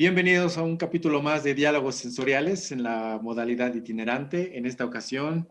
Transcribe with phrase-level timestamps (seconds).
[0.00, 4.56] Bienvenidos a un capítulo más de Diálogos Sensoriales en la modalidad itinerante.
[4.56, 5.46] En esta ocasión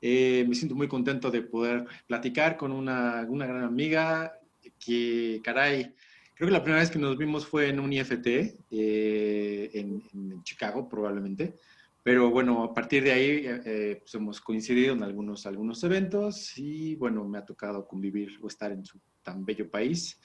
[0.00, 4.38] eh, me siento muy contento de poder platicar con una, una, gran amiga
[4.78, 5.92] que, caray,
[6.36, 8.26] creo que la primera vez que nos vimos fue en un IFT
[8.70, 11.56] eh, en, en, Chicago, probablemente.
[12.04, 16.94] Pero bueno, a partir de ahí eh, pues hemos coincidido en algunos, algunos eventos y
[16.94, 20.20] bueno, me ha tocado convivir o estar en su tan bello país.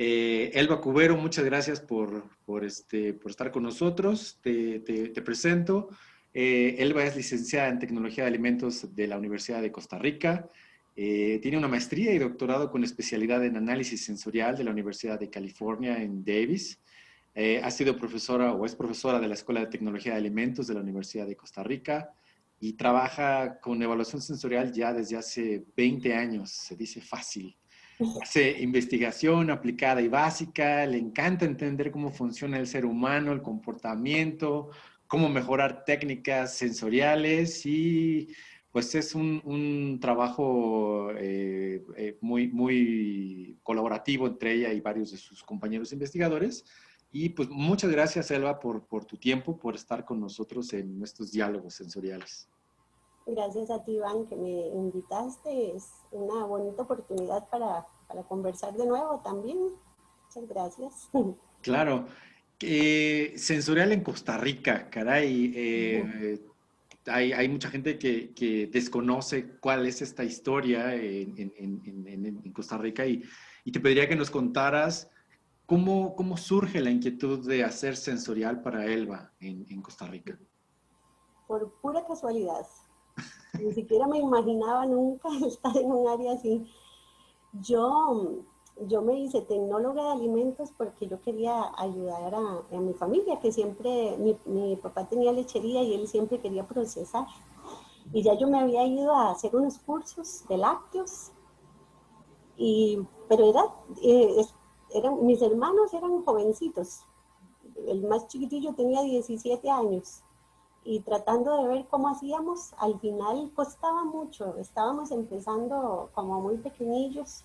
[0.00, 2.24] Eh, Elba Cubero, muchas gracias por,
[2.64, 4.38] este, estar con nosotros.
[4.40, 5.88] Te presento.
[6.32, 10.48] Eh, Elba es licenciada en Tecnología de Alimentos de la Universidad de Costa Rica.
[10.94, 15.30] Eh, tiene una maestría y doctorado con especialidad en análisis sensorial de la Universidad de
[15.30, 16.80] California en Davis.
[17.34, 20.74] Eh, ha sido profesora o es profesora de la Escuela de Tecnología de Alimentos de
[20.74, 22.10] la Universidad de Costa Rica
[22.60, 26.50] y trabaja con evaluación sensorial ya desde hace 20 años.
[26.50, 27.56] Se dice fácil.
[28.22, 34.70] Hace investigación aplicada y básica, le encanta entender cómo funciona el ser humano, el comportamiento,
[35.08, 38.28] cómo mejorar técnicas sensoriales y
[38.70, 45.16] pues es un, un trabajo eh, eh, muy, muy colaborativo entre ella y varios de
[45.16, 46.64] sus compañeros investigadores.
[47.10, 51.32] Y pues muchas gracias, Elba, por, por tu tiempo, por estar con nosotros en estos
[51.32, 52.48] diálogos sensoriales.
[53.26, 55.74] Gracias a ti, Iván, que me invitaste.
[55.74, 59.58] Es una bonita oportunidad para, para conversar de nuevo también.
[60.24, 61.10] Muchas gracias.
[61.62, 62.06] Claro.
[62.60, 65.52] Eh, sensorial en Costa Rica, caray.
[65.54, 66.40] Eh,
[67.06, 72.52] hay, hay, mucha gente que, que, desconoce cuál es esta historia en, en, en, en
[72.52, 73.22] Costa Rica y,
[73.64, 75.08] y, te pediría que nos contaras
[75.68, 80.38] cómo, cómo surge la inquietud de hacer sensorial para Elba en, Costa Rica.
[81.46, 82.66] Por pura casualidad.
[83.60, 86.66] Ni siquiera me imaginaba nunca estar en un área así.
[87.60, 88.44] Yo,
[88.86, 94.16] yo me hice tecnóloga de alimentos porque yo quería ayudar a, mi familia, que siempre,
[94.18, 97.26] mi, mi, papá tenía lechería y él siempre quería procesar.
[98.12, 101.32] Y ya yo me había ido a hacer unos cursos de lácteos,
[102.56, 103.62] y, pero era,
[104.02, 104.44] eh,
[104.94, 107.04] eran, mis hermanos eran jovencitos.
[107.86, 110.22] El más chiquitillo tenía 17 años
[110.84, 117.44] y tratando de ver cómo hacíamos, al final costaba mucho, estábamos empezando como muy pequeñillos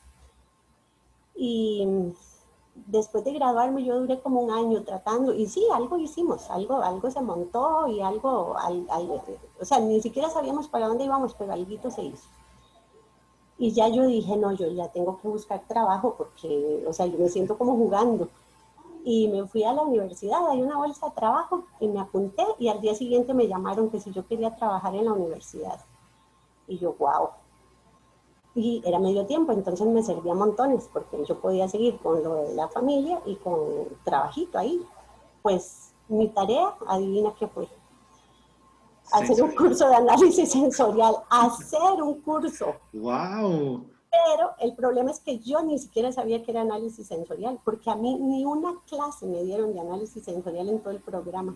[1.36, 2.14] y
[2.76, 7.10] después de graduarme yo duré como un año tratando y sí, algo hicimos, algo, algo
[7.12, 9.22] se montó y algo, al, al,
[9.60, 12.28] o sea, ni siquiera sabíamos para dónde íbamos, pero algo se hizo.
[13.58, 17.18] Y ya yo dije, no, yo ya tengo que buscar trabajo porque, o sea, yo
[17.18, 18.28] me siento como jugando
[19.06, 22.70] y me fui a la universidad, hay una bolsa de trabajo y me apunté y
[22.70, 25.80] al día siguiente me llamaron que si yo quería trabajar en la universidad.
[26.68, 27.30] Y yo, wow.
[28.56, 32.54] Y era medio tiempo, entonces me servía montones porque yo podía seguir con lo de
[32.54, 34.80] la familia y con trabajito ahí.
[35.42, 37.68] Pues mi tarea, adivina qué fue.
[39.12, 42.76] Hacer un curso de análisis sensorial, hacer un curso.
[42.94, 43.86] ¡Wow!
[44.12, 47.96] Pero el problema es que yo ni siquiera sabía que era análisis sensorial, porque a
[47.96, 51.56] mí ni una clase me dieron de análisis sensorial en todo el programa.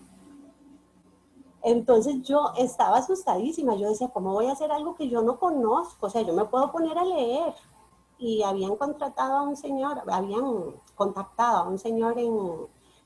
[1.67, 6.07] Entonces yo estaba asustadísima, yo decía, ¿cómo voy a hacer algo que yo no conozco?
[6.07, 7.53] O sea, yo me puedo poner a leer.
[8.17, 12.37] Y habían contratado a un señor, habían contactado a un señor en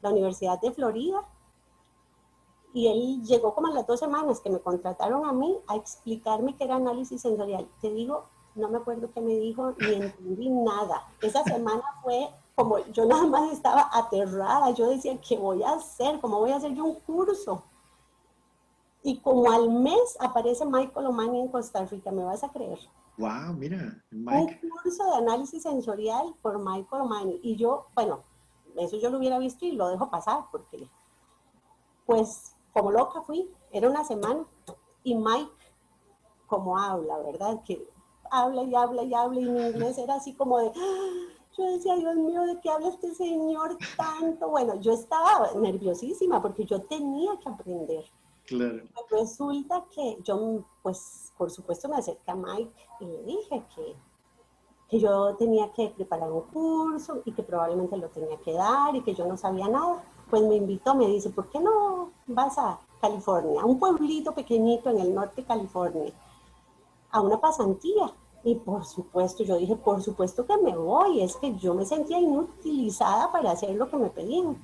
[0.03, 1.27] la Universidad de Florida,
[2.71, 6.55] y él llegó como a las dos semanas que me contrataron a mí a explicarme
[6.55, 7.67] qué era análisis sensorial.
[7.81, 11.07] Te digo, no me acuerdo qué me dijo, ni entendí nada.
[11.19, 16.21] Esa semana fue como yo nada más estaba aterrada, yo decía, ¿qué voy a hacer?
[16.21, 17.63] ¿Cómo voy a hacer yo un curso?
[19.03, 22.79] Y como al mes aparece Michael O'Mani en Costa Rica, ¿me vas a creer?
[23.17, 24.59] Wow, mira, Mike.
[24.63, 27.39] Un curso de análisis sensorial por Michael O'Mani.
[27.41, 28.23] Y yo, bueno,
[28.77, 30.87] eso yo lo hubiera visto y lo dejo pasar, porque
[32.05, 34.45] pues como loca fui, era una semana.
[35.03, 35.51] Y Mike,
[36.47, 37.61] como habla, ¿verdad?
[37.63, 37.87] Que
[38.29, 40.71] habla y habla y habla y mi inglés era así como de,
[41.57, 44.49] yo decía, Dios mío, ¿de qué habla este señor tanto?
[44.49, 48.05] Bueno, yo estaba nerviosísima porque yo tenía que aprender.
[49.09, 53.95] Resulta que yo, pues, por supuesto me acerqué a Mike y le dije que,
[54.89, 59.01] que yo tenía que preparar un curso y que probablemente lo tenía que dar y
[59.03, 60.03] que yo no sabía nada.
[60.29, 64.89] Pues me invitó, me dice, ¿por qué no vas a California, a un pueblito pequeñito
[64.89, 66.13] en el norte de California,
[67.11, 68.13] a una pasantía?
[68.43, 72.19] Y por supuesto, yo dije, por supuesto que me voy, es que yo me sentía
[72.19, 74.57] inutilizada para hacer lo que me pedían.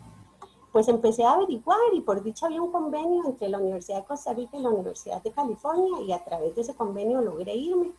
[0.71, 4.33] Pues empecé a averiguar y por dicha había un convenio entre la Universidad de Costa
[4.33, 7.93] Rica y la Universidad de California y a través de ese convenio logré irme.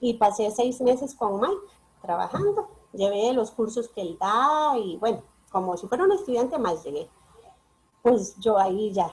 [0.00, 1.62] Y pasé seis meses con Mike
[2.02, 6.84] trabajando, llevé los cursos que él da y bueno, como si fuera un estudiante más
[6.84, 7.08] llegué.
[8.02, 9.12] Pues yo ahí ya,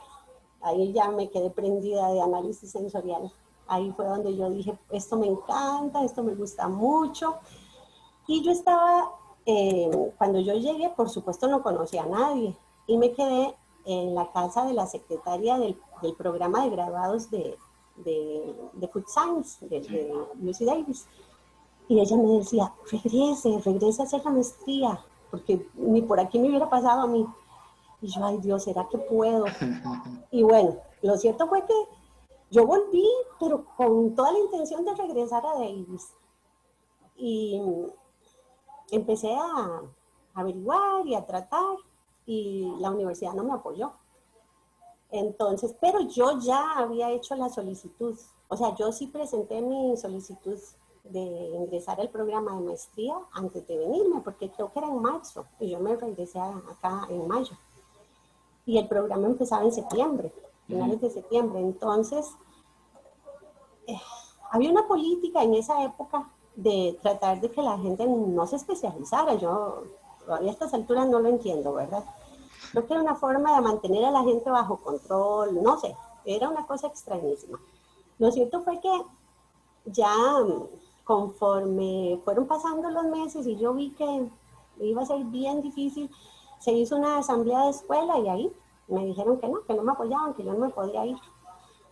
[0.62, 3.32] ahí ya me quedé prendida de análisis sensorial.
[3.68, 7.36] Ahí fue donde yo dije, esto me encanta, esto me gusta mucho.
[8.28, 9.12] Y yo estaba,
[9.46, 12.56] eh, cuando yo llegué, por supuesto no conocía a nadie
[12.88, 13.56] y me quedé
[13.86, 17.58] en la casa de la secretaria del, del programa de graduados de,
[17.98, 21.06] de, de Food Science, de, de Lucy Davis.
[21.88, 25.00] Y ella me decía, regrese, regrese a hacer la maestría,
[25.30, 27.26] porque ni por aquí me hubiera pasado a mí.
[28.02, 29.46] Y yo, ay Dios, ¿será que puedo?
[30.32, 31.74] Y bueno, lo cierto fue que
[32.50, 33.08] yo volví,
[33.40, 36.14] pero con toda la intención de regresar a Davis.
[37.16, 37.62] Y
[38.96, 39.82] empecé a
[40.34, 41.78] averiguar y a tratar
[42.26, 43.94] y la universidad no me apoyó.
[45.12, 48.18] Entonces, pero yo ya había hecho la solicitud.
[48.48, 50.58] O sea, yo sí presenté mi solicitud
[51.04, 55.46] de ingresar al programa de maestría antes de venirme, porque creo que era en marzo
[55.60, 57.56] y yo me regresé acá en mayo.
[58.66, 60.34] Y el programa empezaba en septiembre,
[60.66, 61.60] finales de septiembre.
[61.60, 62.32] Entonces,
[63.86, 64.00] eh,
[64.50, 69.36] había una política en esa época de tratar de que la gente no se especializara.
[69.36, 69.84] Yo
[70.26, 72.04] todavía a estas alturas no lo entiendo, ¿verdad?
[72.72, 75.96] Creo que era una forma de mantener a la gente bajo control, no sé,
[76.26, 77.60] era una cosa extrañísima.
[78.20, 78.90] Lo cierto fue que
[79.86, 80.16] ya
[81.04, 84.30] conforme fueron pasando los meses y yo vi que
[84.80, 86.10] iba a ser bien difícil,
[86.60, 88.54] se hizo una asamblea de escuela y ahí
[88.88, 91.18] me dijeron que no, que no me apoyaban, que yo no me podía ir.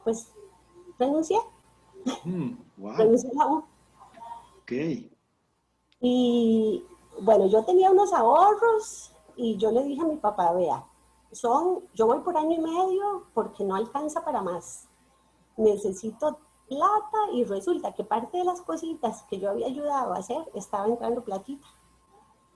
[0.04, 0.32] Pues
[0.98, 1.40] renuncié.
[2.24, 2.54] Mm,
[2.98, 3.64] renuncié a U.
[4.72, 5.12] Ok.
[6.00, 6.86] Y
[7.22, 10.86] bueno, yo tenía unos ahorros y yo le dije a mi papá, vea,
[11.32, 14.88] son, yo voy por año y medio porque no alcanza para más.
[15.58, 20.50] Necesito plata y resulta que parte de las cositas que yo había ayudado a hacer
[20.54, 21.68] estaba entrando platita.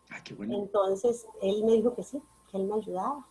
[0.10, 0.56] Ah, qué bueno.
[0.56, 3.28] Entonces él me dijo que sí, que él me ayudaba.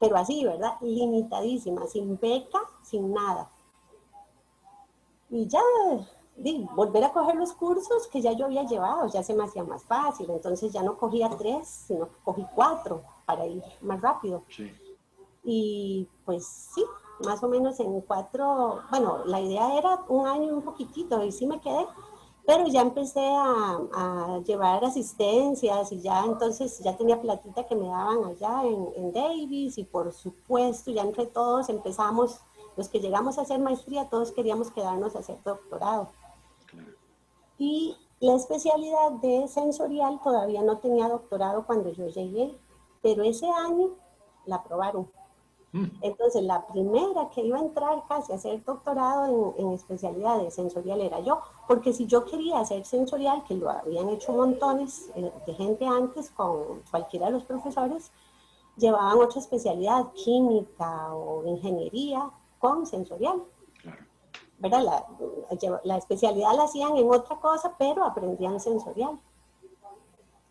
[0.00, 0.76] Pero así, ¿verdad?
[0.80, 3.50] Limitadísima, sin beca, sin nada.
[5.30, 5.60] Y ya,
[6.74, 9.84] volver a coger los cursos que ya yo había llevado, ya se me hacía más
[9.84, 10.30] fácil.
[10.30, 14.42] Entonces ya no cogía tres, sino cogí cuatro para ir más rápido.
[14.48, 14.72] Sí.
[15.44, 16.84] Y pues sí,
[17.24, 21.46] más o menos en cuatro, bueno, la idea era un año un poquitito y sí
[21.46, 21.86] me quedé,
[22.46, 27.88] pero ya empecé a, a, llevar asistencias y ya entonces ya tenía platita que me
[27.88, 32.40] daban allá en, en, Davis y por supuesto ya entre todos empezamos,
[32.76, 36.08] los que llegamos a hacer maestría, todos queríamos quedarnos a hacer doctorado.
[37.66, 42.54] Y la especialidad de sensorial todavía no tenía doctorado cuando yo llegué,
[43.00, 43.94] pero ese año
[44.44, 45.10] la aprobaron.
[46.02, 51.00] Entonces, la primera que iba a entrar casi a hacer doctorado en, en especialidades sensorial
[51.00, 55.54] era yo, porque si yo quería hacer sensorial, que lo habían hecho montones eh, de
[55.54, 58.12] gente antes con cualquiera de los profesores,
[58.76, 62.30] llevaban otra especialidad, química o ingeniería
[62.60, 63.42] con sensorial.
[64.64, 64.82] ¿Verdad?
[64.82, 69.20] La, la especialidad la hacían en otra cosa, pero aprendían sensorial.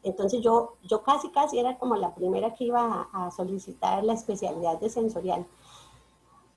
[0.03, 4.13] Entonces yo, yo casi, casi era como la primera que iba a, a solicitar la
[4.13, 5.47] especialidad de sensorial.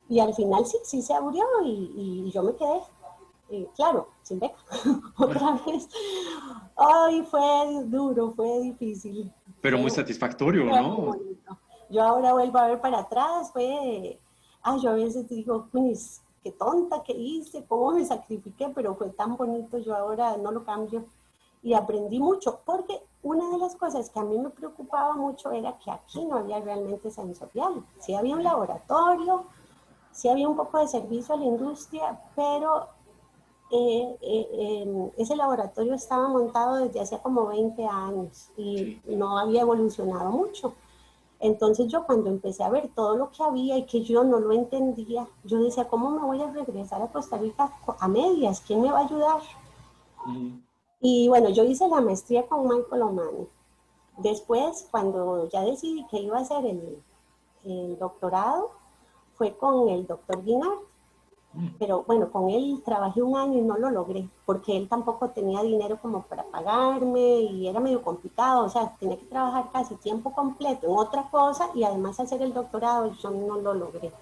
[0.06, 2.82] Y al final sí, sí se abrió y, y yo me quedé.
[3.48, 4.58] Y claro, sin beca,
[5.16, 5.88] otra vez.
[6.76, 9.32] Ay, fue duro, fue difícil.
[9.62, 11.16] Pero muy satisfactorio, ¿no?
[11.88, 14.20] Yo ahora vuelvo a ver para atrás, fue...
[14.60, 19.08] Ay, yo a veces digo, pues, qué tonta que hice, cómo me sacrifiqué, pero fue
[19.10, 21.04] tan bonito, yo ahora no lo cambio.
[21.60, 25.76] Y aprendí mucho, porque una de las cosas que a mí me preocupaba mucho era
[25.78, 27.84] que aquí no había realmente sensorial.
[27.98, 29.46] Sí había un laboratorio,
[30.12, 32.90] sí había un poco de servicio a la industria, pero
[33.72, 39.62] eh, eh, eh, ese laboratorio estaba montado desde hace como 20 años y no había
[39.62, 40.74] evolucionado mucho.
[41.46, 44.52] Entonces yo cuando empecé a ver todo lo que había y que yo no lo
[44.52, 48.60] entendía, yo decía, ¿cómo me voy a regresar a Costa Rica a medias?
[48.66, 49.40] ¿Quién me va a ayudar?
[51.00, 53.46] Y bueno, yo hice la maestría con Michael O'Mani.
[54.16, 57.00] Después, cuando ya decidí que iba a hacer el,
[57.64, 58.72] el doctorado,
[59.34, 60.80] fue con el doctor Guinard.
[61.78, 65.62] Pero bueno, con él trabajé un año y no lo logré, porque él tampoco tenía
[65.62, 70.32] dinero como para pagarme y era medio complicado, o sea, tenía que trabajar casi tiempo
[70.32, 74.12] completo en otra cosa y además hacer el doctorado, yo no lo logré.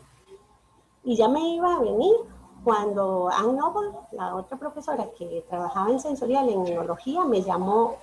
[1.04, 2.14] Y ya me iba a venir
[2.64, 7.96] cuando Anne Noble, la otra profesora que trabajaba en sensorial, en neurología, me llamó,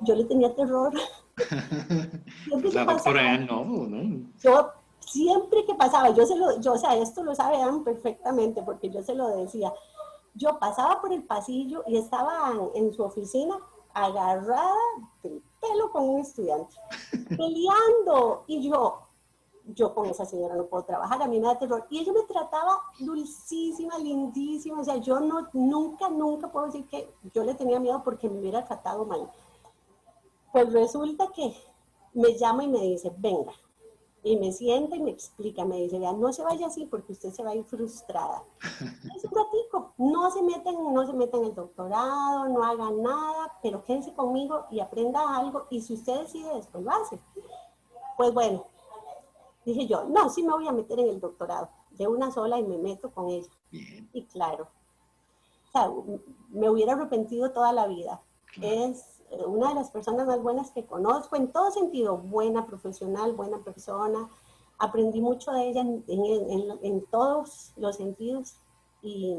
[0.00, 0.92] yo le tenía terror.
[2.72, 4.30] la doctora Anne Noble, ¿no?
[4.40, 4.79] Yo
[5.10, 8.90] siempre que pasaba, yo se lo, yo, o sea, esto lo sabe Anne perfectamente porque
[8.90, 9.72] yo se lo decía.
[10.34, 13.58] Yo pasaba por el pasillo y estaba en, en su oficina
[13.92, 14.76] agarrada
[15.22, 16.76] del pelo con un estudiante,
[17.28, 18.44] peleando.
[18.46, 19.00] Y yo,
[19.74, 21.84] yo con esa señora no puedo trabajar, a mí me da terror.
[21.90, 27.12] Y ella me trataba dulcísima, lindísima, o sea, yo no, nunca, nunca puedo decir que
[27.34, 29.28] yo le tenía miedo porque me hubiera tratado mal.
[30.52, 31.54] Pues resulta que
[32.12, 33.52] me llama y me dice, venga,
[34.22, 37.32] y me sienta y me explica, me dice, vea, no se vaya así porque usted
[37.32, 38.44] se va a ir frustrada.
[39.16, 43.58] Es un ratico, no se meten, no se meta en el doctorado, no haga nada,
[43.62, 47.18] pero quédese conmigo y aprenda algo y si usted decide después lo hace.
[48.16, 48.66] Pues bueno,
[49.64, 52.62] dije yo, no, sí me voy a meter en el doctorado, de una sola y
[52.62, 53.50] me meto con ella.
[53.70, 54.68] Y claro,
[55.68, 55.90] o sea,
[56.50, 58.20] me hubiera arrepentido toda la vida.
[58.60, 59.09] Es
[59.46, 64.28] una de las personas más buenas que conozco en todo sentido, buena profesional, buena persona.
[64.78, 68.56] Aprendí mucho de ella en, todos los sentidos
[69.02, 69.36] y,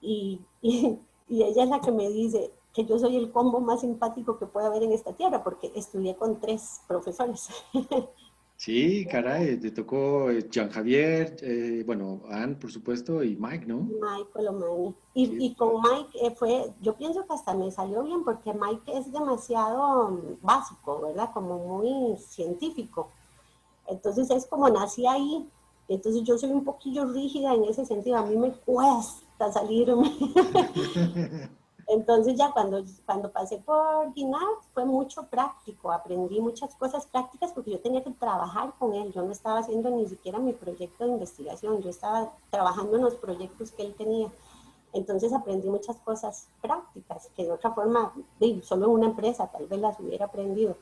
[0.00, 4.38] y, y, ella es la que me dice que yo soy el combo más simpático
[4.38, 7.48] que puede haber en esta tierra porque estudié con tres profesores.
[8.56, 13.80] Sí, caray, te tocó eh, Jean Javier, eh, bueno, Anne, por supuesto, y Mike, ¿no?
[13.80, 14.94] Mike Colomani.
[15.12, 18.96] Y, y con Mike eh, fue, yo pienso que hasta me salió bien porque Mike
[18.96, 21.30] es demasiado básico, ¿verdad?
[21.34, 23.08] Como muy científico.
[23.88, 25.48] Entonces es como nací ahí.
[25.88, 28.16] Entonces yo soy un poquillo rígida en ese sentido.
[28.16, 30.10] A mí me cuesta salirme.
[31.86, 37.72] Entonces ya cuando, cuando pasé por Guinard fue mucho práctico, aprendí muchas cosas prácticas porque
[37.72, 41.10] yo tenía que trabajar con él, yo no estaba haciendo ni siquiera mi proyecto de
[41.10, 44.30] investigación, yo estaba trabajando en los proyectos que él tenía.
[44.92, 48.14] Entonces aprendí muchas cosas prácticas que de otra forma,
[48.62, 50.76] solo en una empresa tal vez las hubiera aprendido.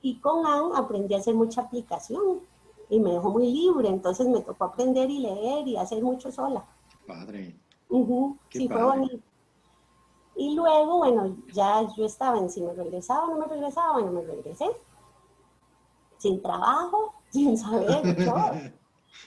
[0.00, 2.40] Y con Anne aprendí a hacer mucha aplicación
[2.88, 6.64] y me dejó muy libre, entonces me tocó aprender y leer y hacer mucho sola.
[7.06, 7.56] Padre.
[8.50, 9.31] sí, fue bonito.
[10.36, 14.12] Y luego, bueno, ya yo estaba en si me regresaba o no me regresaba, bueno,
[14.12, 14.66] me regresé.
[16.18, 18.34] Sin trabajo, sin saber, yo,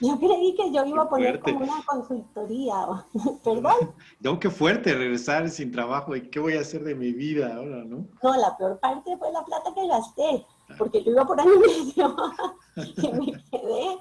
[0.00, 3.04] yo creí que yo iba a poner como una consultoría,
[3.44, 3.94] perdón.
[4.20, 7.84] No, qué fuerte regresar sin trabajo y qué voy a hacer de mi vida ahora,
[7.84, 8.06] ¿no?
[8.22, 10.46] No, la peor parte fue la plata que gasté,
[10.76, 12.16] porque yo iba por año medio
[12.76, 13.98] y me quedé,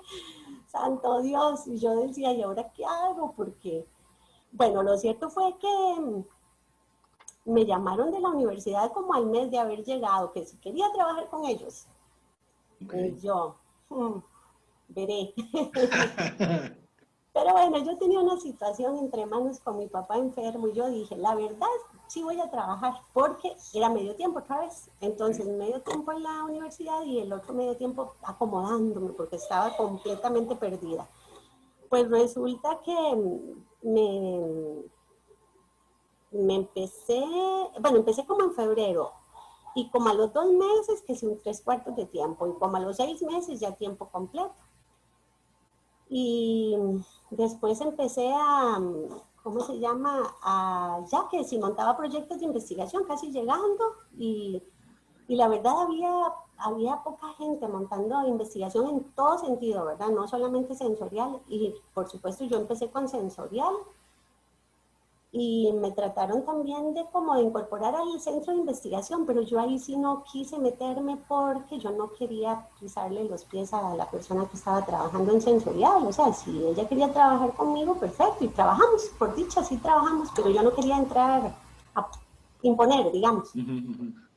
[0.65, 3.33] santo Dios, y yo decía, ¿y ahora qué hago?
[3.38, 3.85] Porque,
[4.51, 6.25] bueno, lo cierto fue que
[7.45, 11.29] me llamaron de la universidad como al mes de haber llegado, que si quería trabajar
[11.29, 11.87] con ellos.
[12.79, 13.55] Y yo,
[13.89, 14.17] hmm,
[14.89, 15.33] veré.
[17.35, 21.17] Pero bueno, yo tenía una situación entre manos con mi papá enfermo y yo dije,
[21.17, 21.67] la verdad,
[22.07, 24.89] sí voy a trabajar porque era medio tiempo otra vez.
[25.01, 30.55] Entonces, medio tiempo en la universidad y el otro medio tiempo acomodándome porque estaba completamente
[30.55, 31.09] perdida.
[31.89, 32.93] Pues resulta que
[33.81, 34.81] me,
[36.36, 37.24] me empecé,
[37.80, 39.13] bueno, empecé como en febrero
[39.74, 42.80] y como a los dos meses que un tres cuartos de tiempo y como a
[42.80, 44.56] los seis meses ya tiempo completo.
[46.08, 46.77] Y
[47.32, 48.80] después empecé a,
[49.44, 50.36] ¿cómo se llama?
[50.42, 53.84] A, ya que si montaba proyectos de investigación, casi llegando
[54.18, 54.62] y,
[55.27, 60.10] y la verdad había, había poca gente montando investigación en todo sentido, ¿verdad?
[60.10, 63.74] No solamente sensorial y por supuesto yo empecé con sensorial
[65.38, 69.77] y me trataron también de como de incorporar al centro de investigación, pero yo ahí
[69.77, 74.56] sí no quise meterme porque yo no quería pisarle los pies a la persona que
[74.56, 79.36] estaba trabajando en sensorial, o sea, si ella quería trabajar conmigo, perfecto, y trabajamos, por
[79.36, 81.54] dicha, sí trabajamos, pero yo no quería entrar
[81.96, 82.08] a
[82.62, 83.51] imponer, digamos.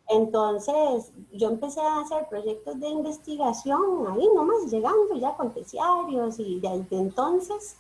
[0.08, 6.58] Entonces, yo empecé a hacer proyectos de investigación ahí nomás, llegando ya con terciarios y
[6.58, 7.76] desde entonces,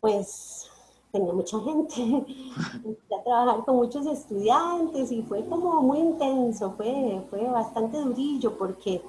[0.00, 0.70] pues
[1.12, 1.94] tenía mucha gente,
[2.84, 8.56] empecé a trabajar con muchos estudiantes y fue como muy intenso, fue, fue bastante durillo
[8.56, 9.02] porque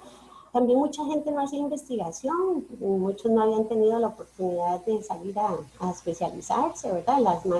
[0.51, 5.57] también mucha gente no hacía investigación, muchos no habían tenido la oportunidad de salir a,
[5.91, 7.19] especializarse, ¿verdad?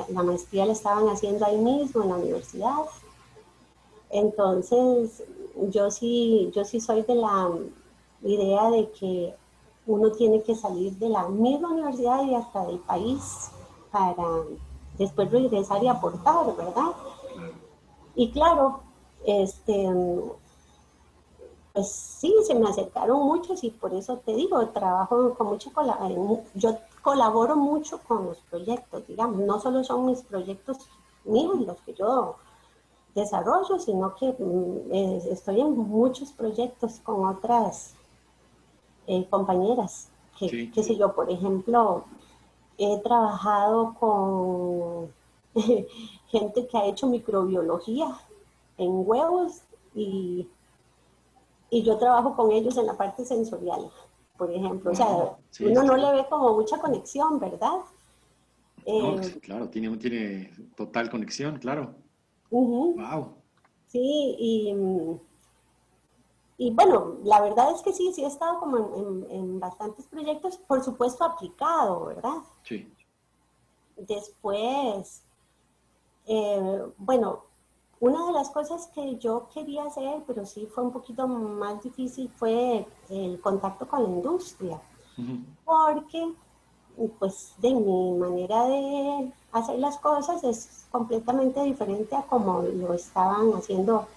[0.10, 2.86] la maestría la estaban haciendo ahí mismo en la universidad.
[4.10, 5.24] Entonces,
[5.70, 7.52] yo sí, yo sí soy de la
[8.24, 9.36] idea de que
[9.86, 13.52] uno tiene que salir de la misma universidad y hasta del país
[13.92, 14.44] para
[14.98, 16.92] después regresar y aportar, ¿verdad?
[18.16, 18.82] Y claro,
[19.26, 19.90] este,
[21.74, 25.72] pues sí, se me acercaron muchos y por eso te digo, trabajo con mucho,
[26.56, 30.78] yo colaboro mucho con los proyectos, digamos, no solo son mis proyectos
[31.24, 32.36] míos los que yo
[33.16, 37.94] desarrollo, sino que mm, estoy en muchos proyectos con otras
[39.08, 42.06] eh, compañeras, que, qué sé yo, por ejemplo,
[42.80, 45.14] he trabajado con
[46.28, 48.08] gente que ha hecho microbiología
[48.78, 49.62] en huevos
[49.94, 50.48] Y,
[51.70, 53.90] y yo trabajo con ellos en la parte sensorial,
[54.38, 54.92] por ejemplo.
[54.92, 55.08] o sea,
[55.60, 57.80] uno no le ve como mucha conexión, ¿verdad?
[58.86, 61.96] Eh, claro, tiene, tiene total conexión, claro.
[62.50, 63.34] Wow.
[63.88, 64.74] Sí, y,
[66.62, 70.84] y, bueno, la verdad es que sí, sí he estado como en, bastantes proyectos, por
[70.84, 72.42] supuesto aplicado, ¿verdad?
[72.64, 72.94] Sí.
[73.96, 75.24] Después,
[76.28, 77.46] eh, bueno,
[78.02, 82.30] una de las cosas que yo quería hacer, pero sí fue un poquito más difícil,
[82.36, 84.82] fue el contacto con la industria.
[85.64, 86.34] Porque,
[87.20, 93.54] pues, de mi manera de hacer las cosas es completamente diferente a como lo estaban
[93.54, 94.08] haciendo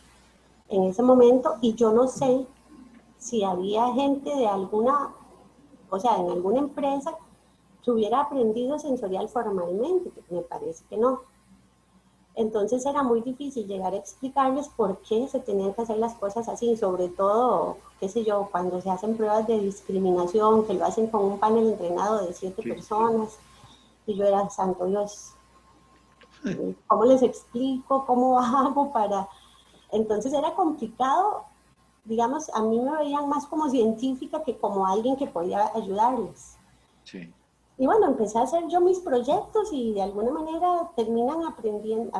[0.72, 1.56] en ese momento.
[1.60, 2.46] Y yo no sé
[3.18, 5.14] si había gente de alguna,
[5.90, 7.14] o sea, en alguna empresa
[7.84, 11.20] que hubiera aprendido sensorial formalmente, que me parece que no.
[12.34, 16.48] Entonces era muy difícil llegar a explicarles por qué se tenían que hacer las cosas
[16.48, 21.08] así, sobre todo, qué sé yo, cuando se hacen pruebas de discriminación, que lo hacen
[21.08, 23.38] con un panel entrenado de siete personas,
[24.06, 25.34] y yo era, santo Dios,
[26.86, 28.06] ¿cómo les explico?
[28.06, 29.28] ¿Cómo hago para...?
[29.92, 31.44] Entonces era complicado,
[32.04, 36.56] digamos, a mí me veían más como científica que como alguien que podía ayudarles.
[37.04, 37.32] Sí.
[37.78, 42.12] Y bueno, empecé a hacer yo mis proyectos y de alguna manera terminan aprendiendo,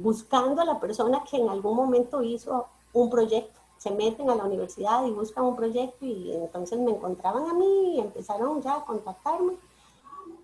[0.00, 3.58] buscando a la persona que en algún momento hizo un proyecto.
[3.78, 7.96] Se meten a la universidad y buscan un proyecto y entonces me encontraban a mí
[7.96, 9.54] y empezaron ya a contactarme.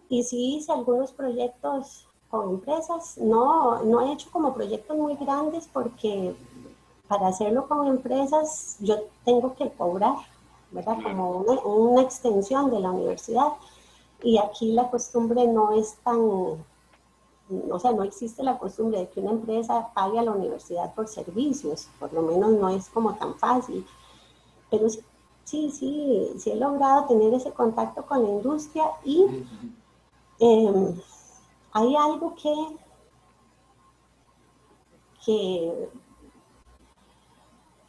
[0.08, 3.18] Y sí hice algunos proyectos con empresas.
[3.18, 6.34] No, no he hecho como proyectos muy grandes porque
[7.08, 10.16] para hacerlo con empresas yo tengo que cobrar,
[10.70, 10.98] ¿verdad?
[11.02, 13.52] Como una, una extensión de la universidad.
[14.22, 19.20] Y aquí la costumbre no es tan, o sea, no existe la costumbre de que
[19.20, 23.34] una empresa pague a la universidad por servicios, por lo menos no es como tan
[23.34, 23.86] fácil.
[24.70, 29.26] Pero sí, sí, sí, he logrado tener ese contacto con la industria y
[31.72, 32.54] hay algo que,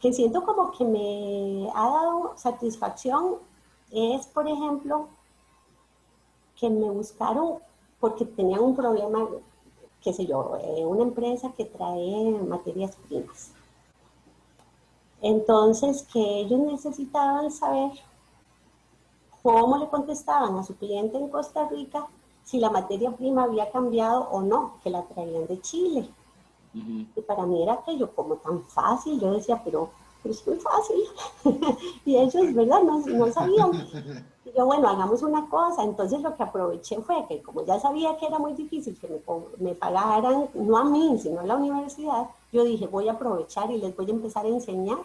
[0.00, 3.38] que, siento como que me ha dado satisfacción,
[3.90, 5.08] es, por ejemplo,
[6.58, 7.58] que me buscaron
[8.00, 9.26] porque tenían un problema,
[10.02, 13.52] qué sé yo, eh, una empresa que trae materias primas.
[15.20, 17.90] Entonces, que ellos necesitaban saber
[19.42, 22.06] cómo le contestaban a su cliente en Costa Rica
[22.48, 26.08] si la materia prima había cambiado o no, que la traían de Chile.
[26.72, 29.90] Y para mí era aquello como tan fácil, yo decía, pero,
[30.24, 30.96] es muy fácil.
[32.06, 32.82] y ellos, ¿verdad?
[32.84, 33.72] No, no sabían.
[34.46, 35.84] Y yo, bueno, hagamos una cosa.
[35.84, 39.20] Entonces lo que aproveché fue que como ya sabía que era muy difícil que me,
[39.58, 43.76] me pagaran, no a mí, sino a la universidad, yo dije, voy a aprovechar y
[43.76, 45.02] les voy a empezar a enseñar.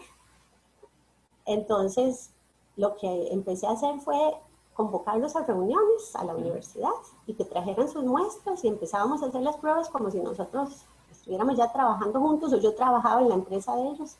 [1.44, 2.30] Entonces,
[2.76, 4.34] lo que empecé a hacer fue
[4.74, 6.90] convocarlos a reuniones a la universidad
[7.26, 11.56] y que trajeran sus muestras y empezábamos a hacer las pruebas como si nosotros estuviéramos
[11.56, 14.16] ya trabajando juntos o yo trabajaba en la empresa de ellos.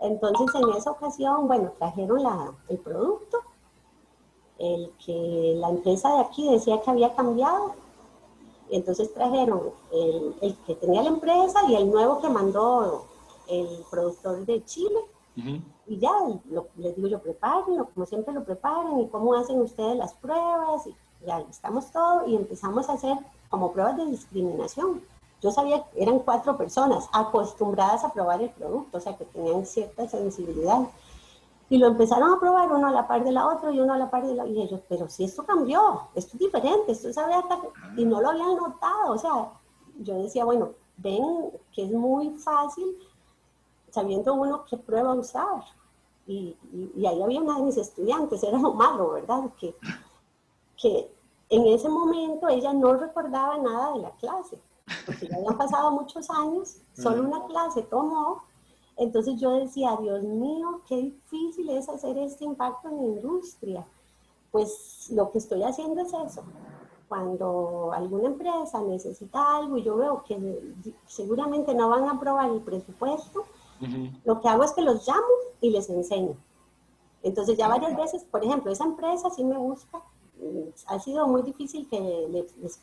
[0.00, 3.38] Entonces, en esa ocasión, bueno, trajeron la, el producto
[4.58, 7.74] el que la empresa de aquí decía que había cambiado.
[8.70, 13.06] Entonces trajeron el, que tenía la empresa y el nuevo que mandó
[13.48, 15.00] el productor de Chile.
[15.88, 16.12] Y ya,
[16.76, 20.94] les digo yo, prepárenlo, como siempre lo preparan, y cómo hacen ustedes las pruebas, y
[21.26, 23.16] ya estamos todo, y empezamos a hacer
[23.48, 25.02] como pruebas de discriminación.
[25.40, 29.64] Yo sabía que eran cuatro personas acostumbradas a probar el producto, o sea, que tenían
[29.64, 30.88] cierta sensibilidad.
[31.70, 33.98] Y lo empezaron a probar uno a la par de la otra y uno a
[33.98, 37.34] la par de la y ellos, pero si esto cambió, esto es diferente, esto sabe
[37.34, 37.58] hasta...
[37.96, 39.52] Y no lo habían notado, o sea,
[39.98, 42.96] yo decía, bueno, ven que es muy fácil
[43.90, 45.62] sabiendo uno qué prueba usar.
[46.28, 46.56] Y,
[46.94, 49.50] y, ahí había una de mis estudiantes, era lo malo, ¿verdad?
[49.58, 49.74] Que,
[50.76, 51.10] que
[51.48, 54.60] en ese momento ella no recordaba nada de la clase,
[55.06, 58.42] porque ya habían pasado muchos años, solo una clase tomó
[58.98, 63.86] entonces yo decía, Dios mío, qué difícil es hacer este impacto en la industria.
[64.50, 66.42] Pues lo que estoy haciendo es eso.
[67.08, 70.74] Cuando alguna empresa necesita algo y yo veo que
[71.06, 73.44] seguramente no van a aprobar el presupuesto,
[74.24, 75.26] lo que hago es que los llamo
[75.60, 76.36] y les enseño.
[77.22, 80.02] Entonces ya varias veces, por ejemplo, esa empresa sí me busca.
[80.86, 82.28] Ha sido muy difícil que
[82.60, 82.80] les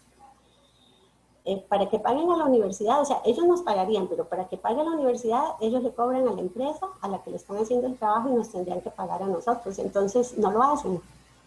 [1.47, 4.57] eh, para que paguen a la universidad, o sea, ellos nos pagarían, pero para que
[4.57, 7.85] pague la universidad, ellos le cobran a la empresa a la que le están haciendo
[7.85, 9.77] el trabajo y nos tendrían que pagar a nosotros.
[9.77, 10.99] Entonces, no lo hacen.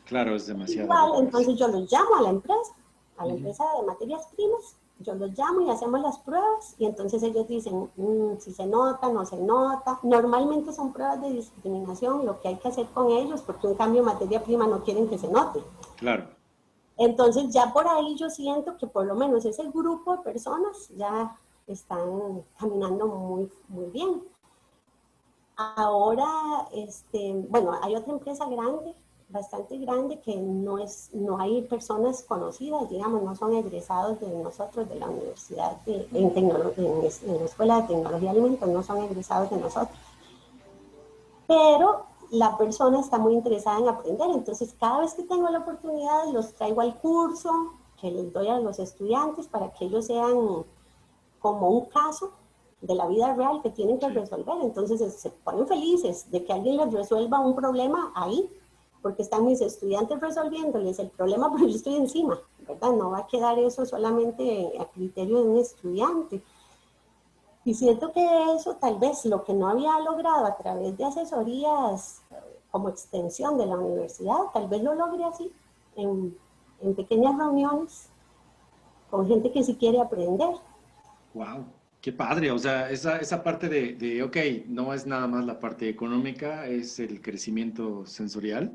[0.05, 0.85] Claro, es demasiado.
[0.85, 2.75] Igual, entonces yo los llamo a la empresa,
[3.17, 7.23] a la empresa de materias primas, yo los llamo y hacemos las pruebas y entonces
[7.23, 9.99] ellos dicen mm, si se nota, no se nota.
[10.03, 14.03] Normalmente son pruebas de discriminación, lo que hay que hacer con ellos, porque un cambio
[14.03, 15.63] de materia prima no quieren que se note.
[15.97, 16.29] Claro.
[16.97, 21.37] Entonces ya por ahí yo siento que por lo menos ese grupo de personas ya
[21.67, 24.23] están caminando muy, muy bien.
[25.57, 28.95] Ahora, este, bueno, hay otra empresa grande
[29.29, 34.89] bastante grande que no, es, no hay personas conocidas, digamos, no son egresados de nosotros,
[34.89, 39.51] de la universidad, de, en, en, la Escuela de Tecnología y Alimentos, no son egresados
[39.51, 39.99] de nosotros.
[41.47, 46.27] Pero la persona está muy interesada en aprender, entonces cada vez que tengo la oportunidad
[46.33, 47.51] los traigo al curso,
[48.01, 50.65] que les doy a los estudiantes para que ellos sean
[51.41, 52.33] como un caso
[52.81, 54.55] de la vida real que tienen que resolver.
[54.63, 58.49] Entonces se ponen felices de que alguien les resuelva un problema ahí,
[59.03, 62.93] porque están mis estudiantes resolviéndoles el problema, pero yo estoy encima, ¿verdad?
[62.93, 66.43] No va a quedar eso solamente a criterio de un estudiante.
[67.65, 72.23] Y siento que eso tal vez lo que no había logrado a través de asesorías
[72.71, 75.53] como extensión de la universidad, tal vez lo logre así,
[75.97, 76.37] en,
[76.81, 78.09] en pequeñas reuniones,
[79.11, 80.55] con gente que sí quiere aprender.
[81.35, 81.65] ¡Wow!
[82.01, 84.37] Qué padre, o sea, esa, esa parte de, de, ok,
[84.69, 88.73] no es nada más la parte económica, es el crecimiento sensorial,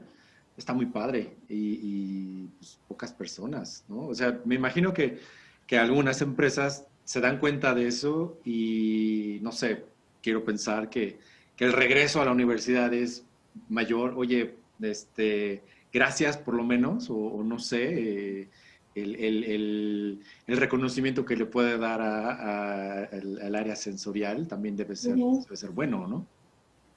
[0.57, 4.07] está muy padre y, pues, pocas personas, ¿no?
[4.07, 5.19] O sea, me imagino que,
[5.67, 9.86] que, algunas empresas se dan cuenta de eso y, no sé,
[10.21, 11.17] quiero pensar que,
[11.55, 13.25] que el regreso a la universidad es
[13.69, 18.49] mayor, oye, este, gracias por lo menos, o, no sé, eh,
[18.95, 25.58] el, el, el, reconocimiento que le puede dar al área sensorial también debe ser, debe
[25.58, 26.25] ser bueno, ¿no?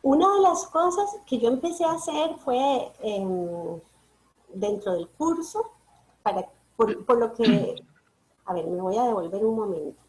[0.03, 3.81] Una de las cosas que yo empecé a hacer fue em,
[4.55, 5.73] dentro del curso,
[6.23, 7.75] para, por, lo que,
[8.45, 10.01] a ver, me voy a devolver un momento.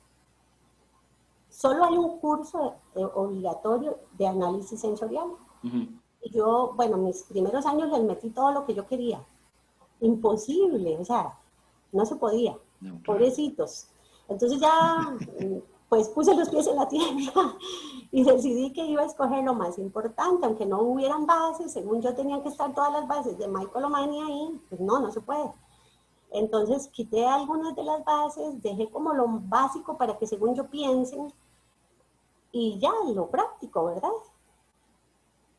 [1.50, 5.30] Solo hay un curso obligatorio de análisis sensorial.
[6.22, 9.26] Y yo, bueno, mis primeros años les metí todo lo que yo quería.
[10.02, 11.40] Imposible, o sea,
[11.98, 12.58] no se podía.
[13.06, 13.88] Pobrecitos.
[14.30, 15.18] Entonces ya
[15.90, 17.56] pues puse los pies en la tierra
[18.12, 22.14] y decidí que iba a escoger lo más importante, aunque no hubieran bases, según yo
[22.14, 25.52] tenía que estar todas las bases de Michael Omani ahí, pues no, no se puede.
[26.32, 31.34] Entonces quité algunas de las bases, dejé como lo básico para que según yo piensen
[32.52, 34.10] y ya lo práctico, ¿verdad?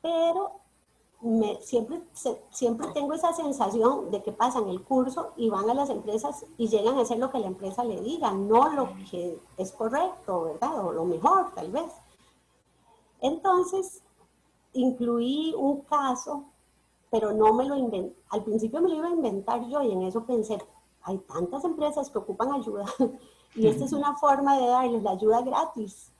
[0.02, 0.60] Pero
[1.62, 2.00] siempre,
[2.50, 6.68] siempre tengo esa sensación de que pasan el curso y van a las empresas y
[6.68, 10.86] llegan a hacer lo que la empresa le diga, no lo que es correcto, ¿verdad?
[10.86, 11.92] O lo mejor, tal vez.
[13.20, 14.02] Entonces,
[14.72, 16.44] incluí un caso,
[17.10, 18.16] pero no me lo inventé.
[18.30, 20.58] Al principio me lo iba a inventar yo y en eso pensé,
[21.02, 22.84] hay tantas empresas que ocupan ayuda
[23.56, 26.12] y esta es una forma de darles la ayuda gratis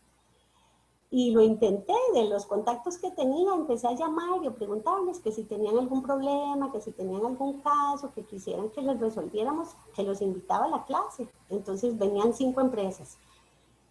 [1.11, 5.33] y lo intenté, de los contactos que tenía, empecé a llamar y a preguntarles que
[5.33, 10.03] si tenían algún problema, que si tenían algún caso, que quisieran que les resolviéramos, que
[10.03, 11.27] los invitaba a la clase.
[11.49, 13.17] Entonces venían cinco empresas.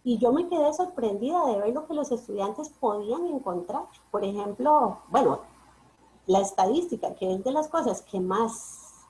[0.04, 3.86] Y yo me quedé sorprendida de ver lo que los estudiantes podían encontrar.
[4.12, 5.40] Por ejemplo, bueno,
[6.26, 9.06] la estadística, que es de las cosas que más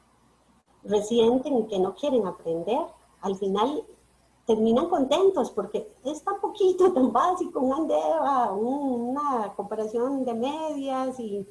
[0.82, 2.80] resienten y que no quieren aprender,
[3.20, 3.84] al final
[4.48, 11.46] terminan contentos porque es tan poquito, tan básico, un andeva, una comparación de medias y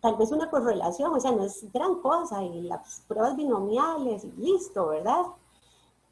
[0.00, 4.32] tal vez una correlación, o sea, no es gran cosa, y las pruebas binomiales y
[4.32, 5.22] listo, ¿verdad?